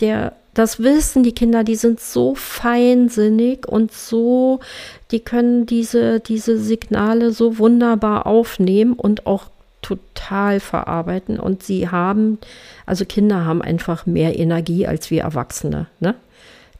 [0.00, 4.60] Der, das wissen die Kinder, die sind so feinsinnig und so,
[5.10, 9.50] die können diese, diese Signale so wunderbar aufnehmen und auch
[9.82, 12.38] total verarbeiten und sie haben,
[12.86, 16.14] also Kinder haben einfach mehr Energie als wir Erwachsene, ne?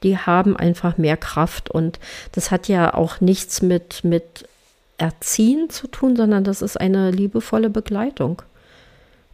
[0.03, 1.99] Die haben einfach mehr Kraft und
[2.33, 4.49] das hat ja auch nichts mit, mit
[4.97, 8.43] Erziehen zu tun, sondern das ist eine liebevolle Begleitung.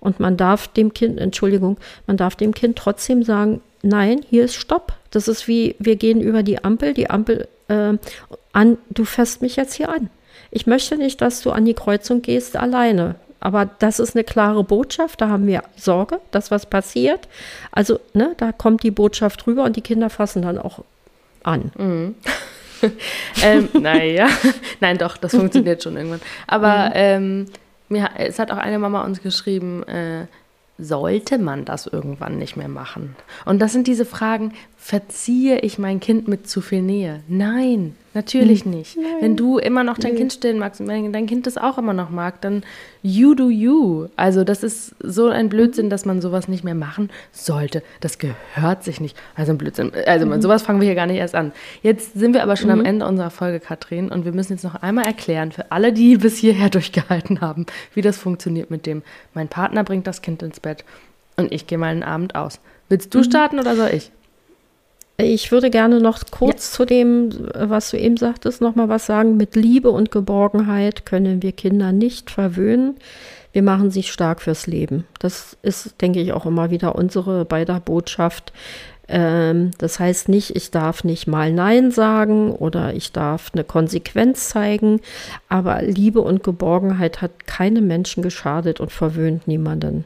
[0.01, 4.55] Und man darf dem Kind, Entschuldigung, man darf dem Kind trotzdem sagen, nein, hier ist
[4.55, 4.93] Stopp.
[5.11, 7.95] Das ist wie, wir gehen über die Ampel, die Ampel äh,
[8.53, 10.11] an, du fährst mich jetzt hier an.
[10.51, 13.17] Ich möchte nicht, dass du an die Kreuzung gehst alleine.
[13.45, 17.29] Aber das ist eine klare Botschaft, da haben wir Sorge, dass was passiert.
[17.73, 20.83] Also, ne, da kommt die Botschaft rüber und die Kinder fassen dann auch
[21.43, 21.71] an.
[21.77, 22.15] Mhm.
[23.43, 24.29] ähm, naja,
[24.81, 26.23] nein, doch, das funktioniert schon irgendwann.
[26.47, 26.93] Aber mhm.
[26.95, 27.47] ähm,
[27.91, 30.27] mir, es hat auch eine Mama uns geschrieben, äh,
[30.79, 33.15] sollte man das irgendwann nicht mehr machen?
[33.45, 34.55] Und das sind diese Fragen,
[34.85, 37.21] verziehe ich mein Kind mit zu viel Nähe?
[37.27, 38.73] Nein, natürlich hm.
[38.73, 38.99] nicht.
[38.99, 39.07] Nein.
[39.21, 40.19] Wenn du immer noch dein nee.
[40.19, 42.65] Kind stillen magst und wenn dein Kind das auch immer noch mag, dann
[43.03, 44.09] you do you.
[44.17, 47.83] Also das ist so ein Blödsinn, dass man sowas nicht mehr machen sollte.
[48.01, 49.17] Das gehört sich nicht.
[49.35, 49.91] Also ein Blödsinn.
[50.05, 50.43] Also mhm.
[50.43, 51.53] sowas fangen wir hier gar nicht erst an.
[51.81, 52.81] Jetzt sind wir aber schon mhm.
[52.81, 56.19] am Ende unserer Folge, Katrin, und wir müssen jetzt noch einmal erklären für alle, die
[56.19, 60.61] bis hierher durchgehalten haben, wie das funktioniert mit dem, mein Partner bringt das Kind ins
[60.61, 60.85] Bett
[61.39, 62.61] und ich gehe mal einen Abend aus.
[62.91, 63.25] Willst du mhm.
[63.25, 64.11] starten oder soll ich?
[65.17, 66.77] Ich würde gerne noch kurz ja.
[66.77, 69.37] zu dem, was du eben sagtest, noch mal was sagen.
[69.37, 72.97] Mit Liebe und Geborgenheit können wir Kinder nicht verwöhnen.
[73.53, 75.07] Wir machen sie stark fürs Leben.
[75.21, 78.53] Das ist, denke ich, auch immer wieder unsere beider Botschaft.
[79.07, 84.49] Ähm, das heißt nicht, ich darf nicht mal Nein sagen oder ich darf eine Konsequenz
[84.49, 85.01] zeigen.
[85.49, 90.05] Aber Liebe und Geborgenheit hat keinem Menschen geschadet und verwöhnt niemanden.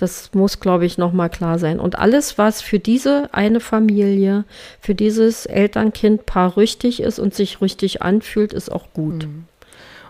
[0.00, 1.78] Das muss, glaube ich, nochmal klar sein.
[1.78, 4.44] Und alles, was für diese eine Familie,
[4.80, 9.26] für dieses Eltern-Kind-Paar richtig ist und sich richtig anfühlt, ist auch gut.
[9.26, 9.44] Mhm.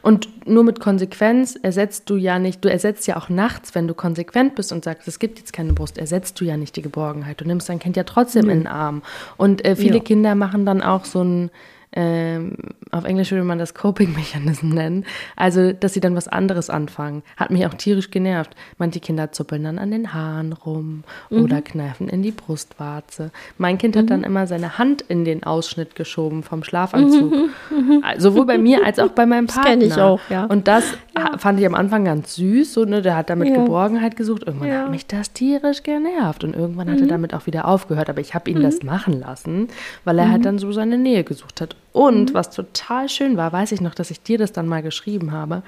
[0.00, 3.94] Und nur mit Konsequenz ersetzt du ja nicht, du ersetzt ja auch nachts, wenn du
[3.94, 7.40] konsequent bist und sagst, es gibt jetzt keine Brust, ersetzt du ja nicht die Geborgenheit.
[7.40, 8.50] Du nimmst dein Kind ja trotzdem mhm.
[8.50, 9.02] in den Arm.
[9.36, 10.04] Und äh, viele ja.
[10.04, 11.50] Kinder machen dann auch so ein
[11.92, 12.54] ähm,
[12.92, 15.04] auf Englisch würde man das Coping-Mechanism nennen.
[15.34, 17.22] Also, dass sie dann was anderes anfangen.
[17.36, 18.54] Hat mich auch tierisch genervt.
[18.78, 21.42] Manche Kinder zuppeln dann an den Haaren rum mhm.
[21.42, 23.32] oder kneifen in die Brustwarze.
[23.58, 24.00] Mein Kind mhm.
[24.00, 27.32] hat dann immer seine Hand in den Ausschnitt geschoben vom Schlafanzug.
[27.32, 27.50] Mhm.
[27.70, 28.04] mhm.
[28.18, 29.62] Sowohl bei mir als auch bei meinem Partner.
[29.62, 30.44] Das kenne ich auch, ja.
[30.44, 30.84] Und das
[31.16, 31.38] ja.
[31.38, 32.72] fand ich am Anfang ganz süß.
[32.72, 33.56] So, ne, der hat damit ja.
[33.56, 34.44] Geborgenheit gesucht.
[34.46, 36.44] Irgendwann hat mich das tierisch genervt.
[36.44, 37.08] Und irgendwann hat er mhm.
[37.08, 38.08] damit auch wieder aufgehört.
[38.08, 38.86] Aber ich habe ihn das mhm.
[38.86, 39.68] machen lassen,
[40.04, 41.76] weil er halt dann so seine Nähe gesucht hat.
[41.92, 42.34] Und mhm.
[42.34, 45.62] was total schön war, weiß ich noch, dass ich dir das dann mal geschrieben habe.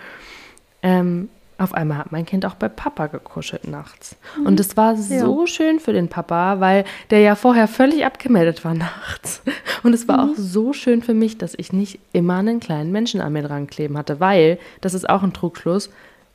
[0.83, 4.17] Ähm, auf einmal hat mein Kind auch bei Papa gekuschelt nachts.
[4.37, 4.47] Mhm.
[4.47, 5.47] Und es war so ja.
[5.47, 9.43] schön für den Papa, weil der ja vorher völlig abgemeldet war nachts.
[9.83, 10.33] Und es war mhm.
[10.33, 13.67] auch so schön für mich, dass ich nicht immer einen kleinen Menschen an mir dran
[13.67, 15.91] kleben hatte, weil, das ist auch ein Trugschluss,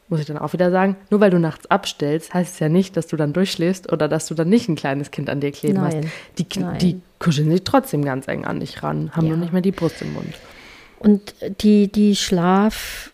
[0.10, 2.96] muss ich dann auch wieder sagen, nur weil du nachts abstellst, heißt es ja nicht,
[2.96, 5.82] dass du dann durchschläfst oder dass du dann nicht ein kleines Kind an dir kleben
[5.82, 6.06] Nein.
[6.06, 6.08] hast.
[6.38, 6.78] Die, Nein.
[6.80, 9.32] die kuscheln sich trotzdem ganz eng an dich ran, haben ja.
[9.32, 10.34] nur nicht mehr die Brust im Mund.
[11.00, 13.12] Und die, die schlaflosen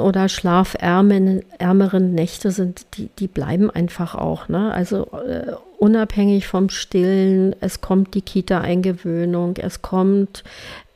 [0.00, 4.48] oder schlafärmeren Nächte sind, die, die bleiben einfach auch.
[4.48, 4.72] Ne?
[4.72, 10.44] Also äh, unabhängig vom Stillen, es kommt die Kita-Eingewöhnung, es kommt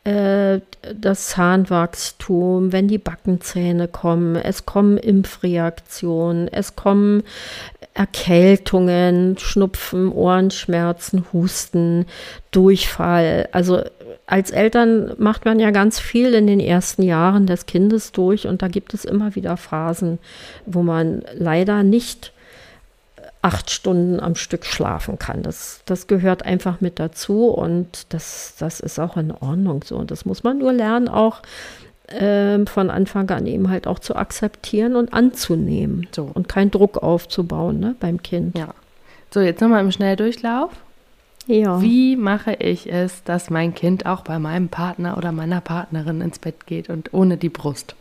[0.06, 0.60] äh,
[0.94, 7.24] das Zahnwachstum, wenn die Backenzähne kommen, es kommen Impfreaktionen, es kommen
[7.94, 12.06] Erkältungen, Schnupfen, Ohrenschmerzen, Husten,
[12.52, 13.48] Durchfall.
[13.50, 13.82] Also
[14.26, 18.62] als Eltern macht man ja ganz viel in den ersten Jahren des Kindes durch und
[18.62, 20.18] da gibt es immer wieder Phasen,
[20.66, 22.32] wo man leider nicht
[23.46, 25.44] acht Stunden am Stück schlafen kann.
[25.44, 29.96] Das, das gehört einfach mit dazu und das, das ist auch in Ordnung so.
[29.96, 31.42] Und das muss man nur lernen, auch
[32.08, 36.08] äh, von Anfang an eben halt auch zu akzeptieren und anzunehmen.
[36.10, 36.28] So.
[36.34, 38.58] Und keinen Druck aufzubauen ne, beim Kind.
[38.58, 38.74] Ja.
[39.30, 40.72] So, jetzt nochmal im Schnelldurchlauf.
[41.46, 41.80] Ja.
[41.80, 46.40] Wie mache ich es, dass mein Kind auch bei meinem Partner oder meiner Partnerin ins
[46.40, 47.94] Bett geht und ohne die Brust?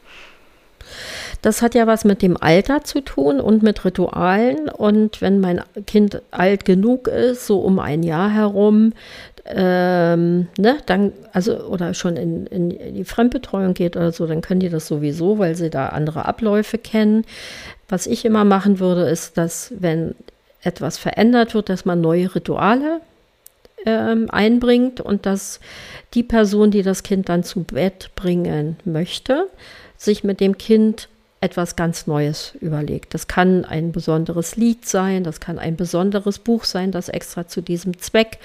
[1.41, 4.69] Das hat ja was mit dem Alter zu tun und mit Ritualen.
[4.69, 8.93] Und wenn mein Kind alt genug ist, so um ein Jahr herum,
[9.45, 14.59] ähm, ne, dann, also, oder schon in, in die Fremdbetreuung geht oder so, dann können
[14.59, 17.25] die das sowieso, weil sie da andere Abläufe kennen.
[17.87, 20.15] Was ich immer machen würde, ist, dass, wenn
[20.63, 23.01] etwas verändert wird, dass man neue Rituale
[23.85, 25.59] ähm, einbringt und dass
[26.15, 29.47] die Person, die das Kind dann zu Bett bringen möchte,
[29.97, 31.09] sich mit dem Kind
[31.41, 33.13] etwas ganz Neues überlegt.
[33.13, 37.61] Das kann ein besonderes Lied sein, das kann ein besonderes Buch sein, das extra zu
[37.61, 38.39] diesem Zweck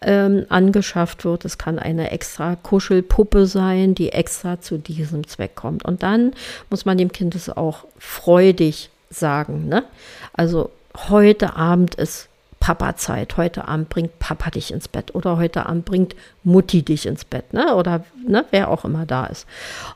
[0.00, 1.44] ähm, angeschafft wird.
[1.44, 5.84] Es kann eine extra Kuschelpuppe sein, die extra zu diesem Zweck kommt.
[5.84, 6.32] Und dann
[6.70, 9.68] muss man dem Kind es auch freudig sagen.
[9.68, 9.84] Ne?
[10.32, 10.70] Also
[11.08, 12.28] heute Abend ist
[12.68, 13.38] Papa-Zeit.
[13.38, 17.54] Heute Abend bringt Papa dich ins Bett oder heute Abend bringt Mutti dich ins Bett,
[17.54, 17.74] ne?
[17.74, 19.46] Oder ne, wer auch immer da ist.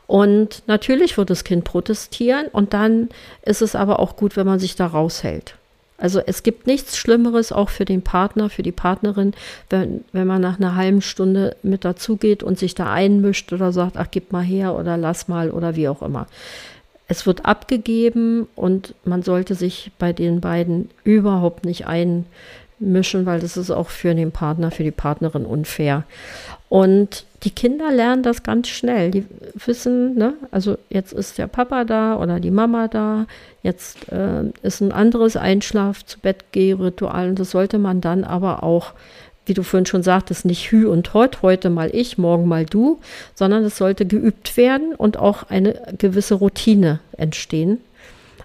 [0.06, 3.11] Und natürlich wird das Kind protestieren und dann
[3.42, 5.54] ist es aber auch gut, wenn man sich da raushält.
[5.98, 9.35] Also es gibt nichts Schlimmeres auch für den Partner, für die Partnerin,
[9.68, 13.98] wenn, wenn man nach einer halben Stunde mit dazugeht und sich da einmischt oder sagt,
[13.98, 16.26] ach, gib mal her oder lass mal oder wie auch immer.
[17.06, 21.87] Es wird abgegeben und man sollte sich bei den beiden überhaupt nicht
[22.83, 26.05] einmischen, weil das ist auch für den Partner, für die Partnerin unfair.
[26.68, 29.11] Und die Kinder lernen das ganz schnell.
[29.11, 29.27] Die
[29.66, 33.27] wissen, ne, also jetzt ist der Papa da oder die Mama da,
[33.62, 38.62] jetzt äh, ist ein anderes Einschlaf zu Bett ritual und das sollte man dann aber
[38.62, 38.92] auch
[39.45, 43.01] wie du vorhin schon sagtest, nicht Hü und Hot, heute mal ich, morgen mal du,
[43.35, 47.81] sondern es sollte geübt werden und auch eine gewisse Routine entstehen.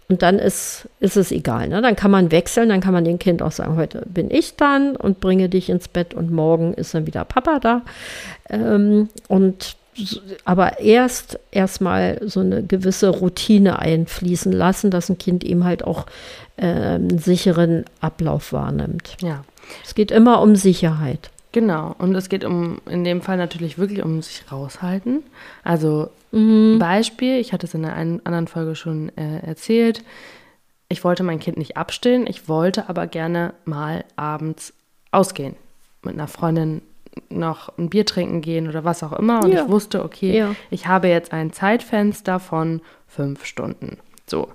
[0.09, 1.67] Und dann ist, ist es egal.
[1.67, 1.81] Ne?
[1.81, 4.95] Dann kann man wechseln, dann kann man dem Kind auch sagen, heute bin ich dann
[4.95, 7.81] und bringe dich ins Bett und morgen ist dann wieder Papa da.
[8.49, 9.75] Ähm, und
[10.45, 16.05] aber erst erstmal so eine gewisse Routine einfließen lassen, dass ein Kind eben halt auch
[16.57, 19.17] äh, einen sicheren Ablauf wahrnimmt.
[19.21, 19.43] Ja.
[19.83, 21.31] Es geht immer um Sicherheit.
[21.51, 25.23] Genau, und es geht um in dem Fall natürlich wirklich um sich raushalten.
[25.63, 26.77] Also mhm.
[26.79, 30.03] Beispiel, ich hatte es in einer anderen Folge schon äh, erzählt.
[30.89, 34.73] Ich wollte mein Kind nicht abstillen, ich wollte aber gerne mal abends
[35.11, 35.55] ausgehen.
[36.01, 36.81] Mit einer Freundin
[37.29, 39.43] noch ein Bier trinken gehen oder was auch immer.
[39.43, 39.63] Und ja.
[39.63, 40.55] ich wusste, okay, ja.
[40.69, 43.97] ich habe jetzt ein Zeitfenster von fünf Stunden.
[44.27, 44.49] So,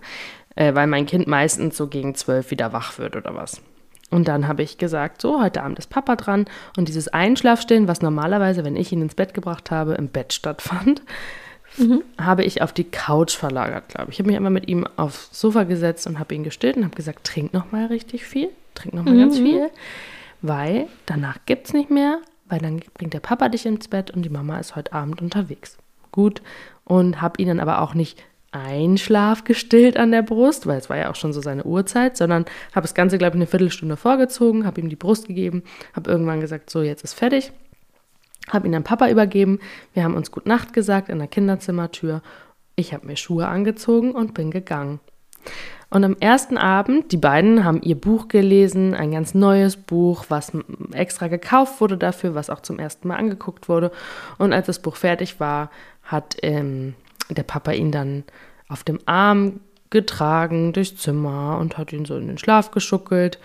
[0.55, 3.61] äh, weil mein Kind meistens so gegen zwölf wieder wach wird oder was.
[4.11, 6.45] Und dann habe ich gesagt, so, heute Abend ist Papa dran.
[6.77, 11.03] Und dieses Einschlafstillen, was normalerweise, wenn ich ihn ins Bett gebracht habe, im Bett stattfand,
[11.79, 12.03] mhm.
[12.19, 14.15] habe ich auf die Couch verlagert, glaube ich.
[14.15, 16.97] Ich habe mich einmal mit ihm aufs Sofa gesetzt und habe ihn gestillt und habe
[16.97, 19.21] gesagt, trink noch mal richtig viel, trink noch mal mhm.
[19.21, 19.71] ganz viel,
[20.41, 24.23] weil danach gibt es nicht mehr, weil dann bringt der Papa dich ins Bett und
[24.23, 25.79] die Mama ist heute Abend unterwegs.
[26.11, 26.43] Gut.
[26.85, 30.99] Und habe ihn dann aber auch nicht Einschlaf gestillt an der Brust, weil es war
[30.99, 34.67] ja auch schon so seine Uhrzeit, sondern habe das Ganze, glaube ich, eine Viertelstunde vorgezogen,
[34.67, 35.63] habe ihm die Brust gegeben,
[35.95, 37.51] habe irgendwann gesagt, so, jetzt ist fertig,
[38.49, 39.61] habe ihn an Papa übergeben,
[39.95, 42.23] wir haben uns Gut Nacht gesagt in der Kinderzimmertür,
[42.77, 45.01] ich habe mir Schuhe angezogen und bin gegangen.
[45.91, 50.53] Und am ersten Abend, die beiden haben ihr Buch gelesen, ein ganz neues Buch, was
[50.93, 53.93] extra gekauft wurde dafür, was auch zum ersten Mal angeguckt wurde.
[54.39, 55.71] Und als das Buch fertig war,
[56.03, 56.95] hat ähm,
[57.29, 58.25] der Papa ihn dann
[58.69, 63.39] auf dem Arm getragen durchs Zimmer und hat ihn so in den Schlaf geschuckelt.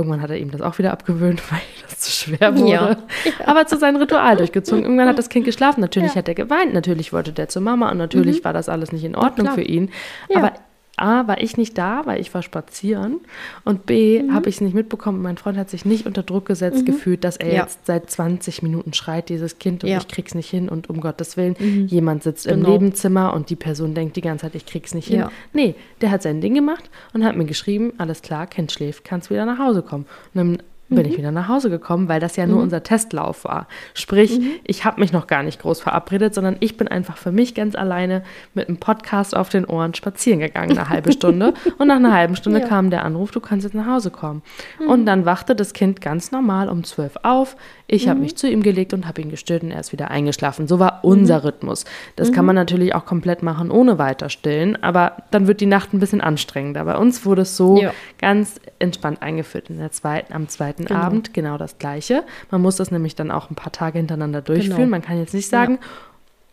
[0.00, 2.70] Irgendwann hat er ihm das auch wieder abgewöhnt, weil das zu schwer wurde.
[2.70, 2.96] Ja.
[3.46, 4.84] Aber zu seinem Ritual durchgezogen.
[4.84, 5.80] Irgendwann hat das Kind geschlafen.
[5.80, 6.16] Natürlich ja.
[6.16, 6.72] hat er geweint.
[6.72, 8.44] Natürlich wollte der zur Mama und natürlich mhm.
[8.44, 9.90] war das alles nicht in Ordnung für ihn.
[10.28, 10.38] Ja.
[10.38, 10.52] Aber
[11.00, 13.20] A, war ich nicht da, weil ich war spazieren.
[13.64, 14.34] Und B, mhm.
[14.34, 15.22] habe ich es nicht mitbekommen.
[15.22, 16.84] Mein Freund hat sich nicht unter Druck gesetzt mhm.
[16.86, 17.62] gefühlt, dass er ja.
[17.62, 19.98] jetzt seit 20 Minuten schreit, dieses Kind, und ja.
[19.98, 20.68] ich krieg's nicht hin.
[20.68, 21.86] Und um Gottes Willen, mhm.
[21.86, 22.66] jemand sitzt genau.
[22.66, 25.20] im Nebenzimmer und die Person denkt die ganze Zeit, ich krieg's nicht hin.
[25.20, 25.32] Ja.
[25.52, 29.30] Nee, der hat sein Ding gemacht und hat mir geschrieben, alles klar, Kind schläft, kannst
[29.30, 30.06] wieder nach Hause kommen.
[30.34, 31.12] Und dann bin mhm.
[31.12, 32.64] ich wieder nach Hause gekommen, weil das ja nur mhm.
[32.64, 33.66] unser Testlauf war.
[33.94, 34.50] Sprich, mhm.
[34.64, 37.74] ich habe mich noch gar nicht groß verabredet, sondern ich bin einfach für mich ganz
[37.74, 38.22] alleine
[38.54, 41.54] mit einem Podcast auf den Ohren spazieren gegangen, eine halbe Stunde.
[41.78, 42.66] Und nach einer halben Stunde ja.
[42.66, 44.42] kam der Anruf, du kannst jetzt nach Hause kommen.
[44.80, 44.90] Mhm.
[44.90, 47.56] Und dann wachte das Kind ganz normal um zwölf auf.
[47.86, 48.22] Ich habe mhm.
[48.22, 50.68] mich zu ihm gelegt und habe ihn gestillt und er ist wieder eingeschlafen.
[50.68, 51.44] So war unser mhm.
[51.44, 51.84] Rhythmus.
[52.16, 55.92] Das kann man natürlich auch komplett machen, ohne weiter stillen, aber dann wird die Nacht
[55.92, 56.84] ein bisschen anstrengender.
[56.84, 57.92] Bei uns wurde es so ja.
[58.18, 61.06] ganz entspannt eingeführt in der zweiten, am zweiten zweiten genau.
[61.06, 62.24] Abend genau das Gleiche.
[62.50, 64.76] Man muss das nämlich dann auch ein paar Tage hintereinander durchführen.
[64.76, 64.90] Genau.
[64.90, 65.88] Man kann jetzt nicht sagen, ja.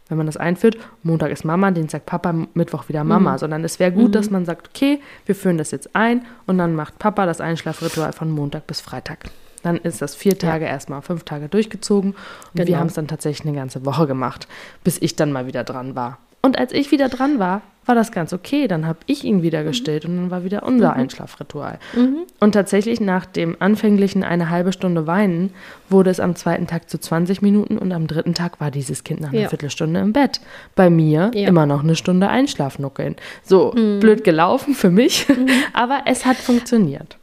[0.09, 3.37] wenn man das einführt, Montag ist Mama, Dienstag Papa, Mittwoch wieder Mama, mhm.
[3.37, 4.11] sondern es wäre gut, mhm.
[4.13, 8.13] dass man sagt, okay, wir führen das jetzt ein und dann macht Papa das Einschlafritual
[8.13, 9.25] von Montag bis Freitag.
[9.63, 10.71] Dann ist das vier Tage ja.
[10.71, 12.17] erstmal, fünf Tage durchgezogen und
[12.53, 12.67] genau.
[12.67, 14.47] wir haben es dann tatsächlich eine ganze Woche gemacht,
[14.83, 16.19] bis ich dann mal wieder dran war.
[16.47, 18.69] Und als ich wieder dran war, war das ganz okay.
[18.69, 20.09] Dann habe ich ihn wieder gestillt mhm.
[20.09, 21.01] und dann war wieder unser mhm.
[21.01, 21.77] Einschlafritual.
[21.93, 22.19] Mhm.
[22.39, 25.49] Und tatsächlich nach dem anfänglichen eine halbe Stunde Weinen
[25.89, 29.19] wurde es am zweiten Tag zu 20 Minuten und am dritten Tag war dieses Kind
[29.19, 29.49] nach einer ja.
[29.49, 30.39] Viertelstunde im Bett.
[30.73, 31.49] Bei mir ja.
[31.49, 33.17] immer noch eine Stunde Einschlafnuckeln.
[33.43, 33.99] So mhm.
[33.99, 35.49] blöd gelaufen für mich, mhm.
[35.73, 37.17] aber es hat funktioniert.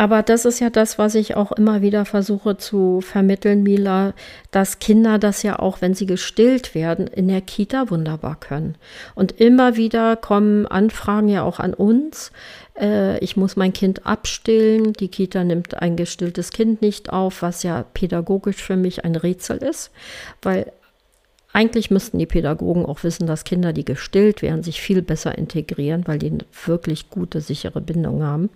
[0.00, 4.14] Aber das ist ja das, was ich auch immer wieder versuche zu vermitteln, Mila,
[4.52, 8.76] dass Kinder das ja auch, wenn sie gestillt werden, in der Kita wunderbar können.
[9.16, 12.30] Und immer wieder kommen Anfragen ja auch an uns.
[12.78, 14.92] Äh, ich muss mein Kind abstillen.
[14.92, 19.56] Die Kita nimmt ein gestilltes Kind nicht auf, was ja pädagogisch für mich ein Rätsel
[19.56, 19.90] ist,
[20.42, 20.70] weil
[21.50, 26.06] eigentlich müssten die Pädagogen auch wissen, dass Kinder, die gestillt werden, sich viel besser integrieren,
[26.06, 28.50] weil die eine wirklich gute, sichere Bindung haben.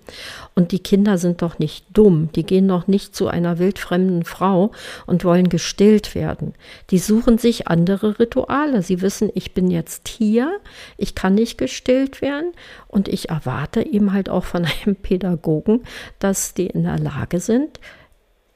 [0.55, 2.29] Und die Kinder sind doch nicht dumm.
[2.35, 4.73] Die gehen doch nicht zu einer wildfremden Frau
[5.07, 6.53] und wollen gestillt werden.
[6.91, 8.83] Die suchen sich andere Rituale.
[8.83, 10.61] Sie wissen, ich bin jetzt hier,
[10.99, 12.53] ich kann nicht gestillt werden
[12.89, 15.85] und ich erwarte eben halt auch von einem Pädagogen,
[16.19, 17.81] dass die in der Lage sind,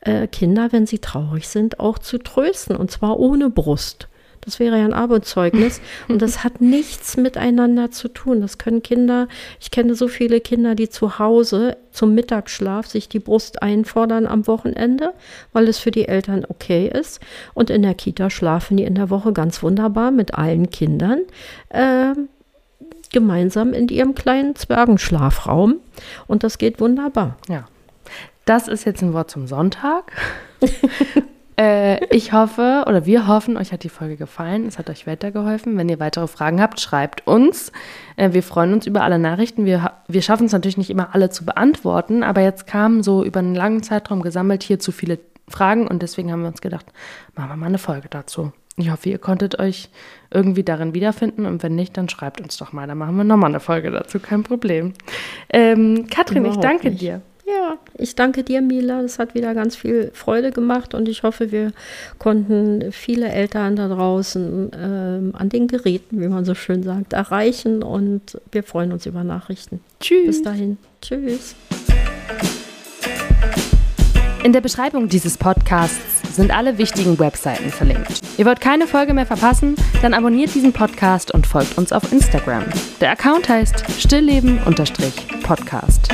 [0.01, 4.09] äh, Kinder, wenn sie traurig sind, auch zu trösten und zwar ohne Brust.
[4.47, 5.81] Das wäre ja ein Armutszeugnis.
[6.09, 8.41] Und das hat nichts miteinander zu tun.
[8.41, 9.29] Das können Kinder,
[9.61, 14.47] ich kenne so viele Kinder, die zu Hause zum Mittagsschlaf sich die Brust einfordern am
[14.47, 15.13] Wochenende,
[15.53, 17.21] weil es für die Eltern okay ist.
[17.55, 21.23] Und in der Kita schlafen die in der Woche ganz wunderbar mit allen Kindern.
[21.69, 22.15] Äh,
[23.13, 25.77] gemeinsam in ihrem kleinen Zwergenschlafraum.
[26.27, 27.37] Und das geht wunderbar.
[27.49, 27.67] Ja.
[28.45, 30.13] Das ist jetzt ein Wort zum Sonntag.
[31.59, 34.67] Äh, ich hoffe oder wir hoffen, euch hat die Folge gefallen.
[34.67, 35.77] Es hat euch weitergeholfen.
[35.79, 37.73] Wenn ihr weitere Fragen habt, schreibt uns.
[38.17, 39.65] Äh, wir freuen uns über alle Nachrichten.
[39.65, 43.41] Wir, wir schaffen es natürlich nicht immer alle zu beantworten, aber jetzt kamen so über
[43.41, 46.87] einen langen Zeitraum gesammelt hier zu viele Fragen und deswegen haben wir uns gedacht,
[47.35, 48.53] machen wir mal eine Folge dazu.
[48.79, 49.89] Ich hoffe, ihr konntet euch
[50.31, 52.87] irgendwie darin wiederfinden und wenn nicht, dann schreibt uns doch mal.
[52.87, 54.93] Dann machen wir nochmal eine Folge dazu, kein Problem.
[55.49, 57.01] Ähm, Katrin, Überhaupt ich danke nicht.
[57.01, 57.23] dir.
[57.47, 59.03] Ja, ich danke dir, Mila.
[59.03, 61.71] Das hat wieder ganz viel Freude gemacht und ich hoffe, wir
[62.19, 67.85] konnten viele Eltern da draußen äh, an den Geräten, wie man so schön sagt, erreichen
[67.85, 69.79] und wir freuen uns über Nachrichten.
[70.01, 70.27] Tschüss.
[70.27, 70.77] Bis dahin.
[71.01, 71.55] Tschüss.
[74.43, 76.01] In der Beschreibung dieses Podcasts
[76.35, 78.23] sind alle wichtigen Webseiten verlinkt.
[78.39, 79.77] Ihr wollt keine Folge mehr verpassen?
[80.03, 82.65] Dann abonniert diesen Podcast und folgt uns auf Instagram.
[83.01, 86.09] Der Account heißt stillleben-podcast.